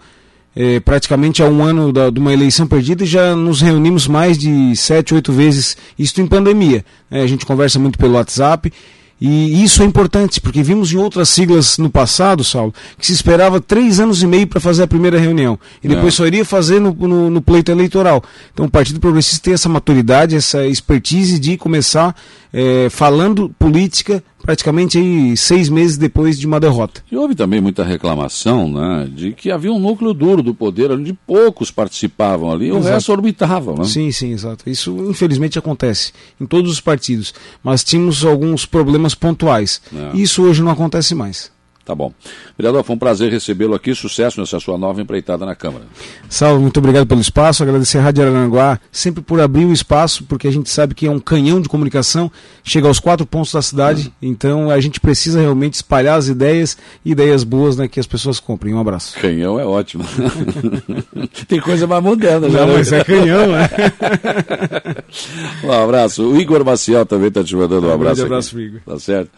é, 0.55 0.79
praticamente 0.79 1.43
há 1.43 1.45
um 1.45 1.63
ano 1.63 1.91
da, 1.91 2.09
de 2.09 2.19
uma 2.19 2.33
eleição 2.33 2.65
perdida 2.65 3.03
e 3.03 3.07
já 3.07 3.36
nos 3.36 3.62
reunimos 3.62 4.07
mais 4.07 4.38
de 4.38 4.75
sete, 4.75 5.13
oito 5.13 5.33
vezes, 5.33 5.77
isto 5.98 6.21
em 6.21 6.27
pandemia. 6.27 6.83
É, 7.12 7.21
a 7.21 7.27
gente 7.27 7.45
conversa 7.45 7.77
muito 7.77 8.00
pelo 8.00 8.13
WhatsApp 8.13 8.71
e 9.21 9.63
isso 9.63 9.81
é 9.81 9.85
importante, 9.85 10.39
porque 10.39 10.63
vimos 10.63 10.93
em 10.93 10.97
outras 10.97 11.27
siglas 11.27 11.77
no 11.77 11.89
passado, 11.89 12.43
Saulo, 12.43 12.73
que 12.97 13.05
se 13.05 13.11
esperava 13.11 13.59
três 13.59 13.99
anos 13.99 14.23
e 14.23 14.27
meio 14.27 14.47
para 14.47 14.61
fazer 14.61 14.83
a 14.83 14.88
primeira 14.88 15.19
reunião. 15.19 15.59
E 15.83 15.89
depois 15.89 16.13
é. 16.13 16.17
só 16.17 16.25
iria 16.25 16.45
fazer 16.45 16.79
no, 16.79 16.93
no, 16.93 17.29
no, 17.29 17.41
pleito 17.41 17.69
eleitoral. 17.69 18.23
Então 18.53 18.65
o 18.65 18.71
Partido 18.71 18.99
Progressista 18.99 19.43
tem 19.43 19.53
essa 19.53 19.67
maturidade, 19.67 20.35
essa 20.35 20.65
expertise 20.65 21.38
de 21.38 21.57
começar 21.57 22.15
é, 22.53 22.88
falando 22.89 23.53
política 23.59 24.23
praticamente 24.50 24.98
aí 24.98 25.38
seis 25.38 25.70
meses 25.70 25.96
depois 25.96 26.39
de 26.39 26.48
uma 26.48 26.60
derrota. 26.60 27.03
E 27.12 27.15
houve 27.15 27.36
também 27.36 27.62
muita 27.62 27.84
reclamação 27.84 28.68
né, 28.68 29.08
de 29.13 29.32
que 29.32 29.51
havia 29.51 29.72
um 29.72 29.77
núcleo 29.77 30.12
duro 30.12 30.41
do 30.41 30.56
poder, 30.56 30.89
onde 30.89 31.13
poucos 31.13 31.70
participavam 31.70 32.51
ali, 32.51 32.70
Exato. 32.70 32.84
o 32.84 32.89
resto 32.89 33.12
orbitavam. 33.12 33.75
Né? 33.75 33.84
Sim, 33.84 34.12
sim, 34.12 34.32
exato. 34.32 34.68
Isso 34.68 35.06
infelizmente 35.08 35.60
acontece 35.60 36.13
em 36.41 36.48
todos 36.48 36.72
os 36.72 36.82
partidos, 36.82 37.32
mas 37.63 37.84
tínhamos 37.84 38.25
alguns 38.25 38.65
problemas 38.65 39.13
pontuais. 39.13 39.84
É. 39.96 40.18
Isso 40.18 40.41
hoje 40.41 40.63
não 40.63 40.72
acontece 40.72 41.13
mais. 41.13 41.51
Tá 41.89 41.96
bom. 41.96 42.13
Vereador, 42.55 42.84
foi 42.84 42.96
um 42.96 43.00
prazer 43.00 43.31
recebê-lo 43.31 43.74
aqui. 43.74 43.96
Sucesso 43.96 44.39
nessa 44.39 44.60
sua 44.60 44.77
nova 44.77 45.01
empreitada 45.01 45.43
na 45.43 45.55
Câmara. 45.55 45.86
Salve, 46.29 46.62
muito 46.62 46.77
obrigado 46.77 47.08
pelo 47.08 47.19
espaço. 47.19 47.63
Agradecer 47.63 47.98
a 47.98 48.01
Rádio 48.01 48.24
Aranguá 48.24 48.79
sempre 48.91 49.24
por 49.24 49.41
abrir 49.41 49.65
o 49.65 49.74
espaço, 49.74 50.24
porque 50.25 50.48
a 50.48 50.51
gente 50.51 50.69
sabe 50.69 50.93
que 50.93 51.08
é 51.08 51.10
um 51.10 51.19
canhão 51.19 51.60
de 51.60 51.67
comunicação, 51.67 52.31
chega 52.63 52.88
aos 52.88 53.00
quatro 53.00 53.25
pontos 53.25 53.51
da 53.53 53.62
cidade. 53.63 54.13
Uhum. 54.22 54.29
Então 54.29 54.69
a 54.69 54.79
gente 54.79 55.00
precisa 55.00 55.42
realmente 55.42 55.74
espalhar 55.74 56.20
as 56.20 56.27
ideias, 56.27 56.77
ideias 57.03 57.44
boas 57.44 57.75
né, 57.75 57.87
que 57.87 58.00
as 58.00 58.05
pessoas 58.05 58.40
comprem. 58.40 58.72
Um 58.72 58.79
abraço. 58.79 59.20
Canhão 59.20 59.59
é 59.59 59.66
ótimo. 59.66 60.05
Tem 61.50 61.59
coisa 61.59 61.87
mais 61.87 62.03
moderna 62.03 62.51
já. 62.51 62.59
Não, 62.59 62.68
né? 62.68 62.74
mas 62.77 62.94
é 62.94 63.03
canhão, 63.03 63.48
né? 63.48 63.68
um 65.66 65.72
abraço. 65.72 66.22
O 66.22 66.40
Igor 66.40 66.63
Maciel 66.63 67.03
também 67.03 67.29
está 67.29 67.44
te 67.44 67.55
mandando 67.55 67.87
um 67.87 67.94
abraço. 67.94 68.22
Um 68.22 68.25
abraço, 68.25 68.59
Igor. 68.59 68.79
Tá 68.85 69.00
certo? 69.00 69.31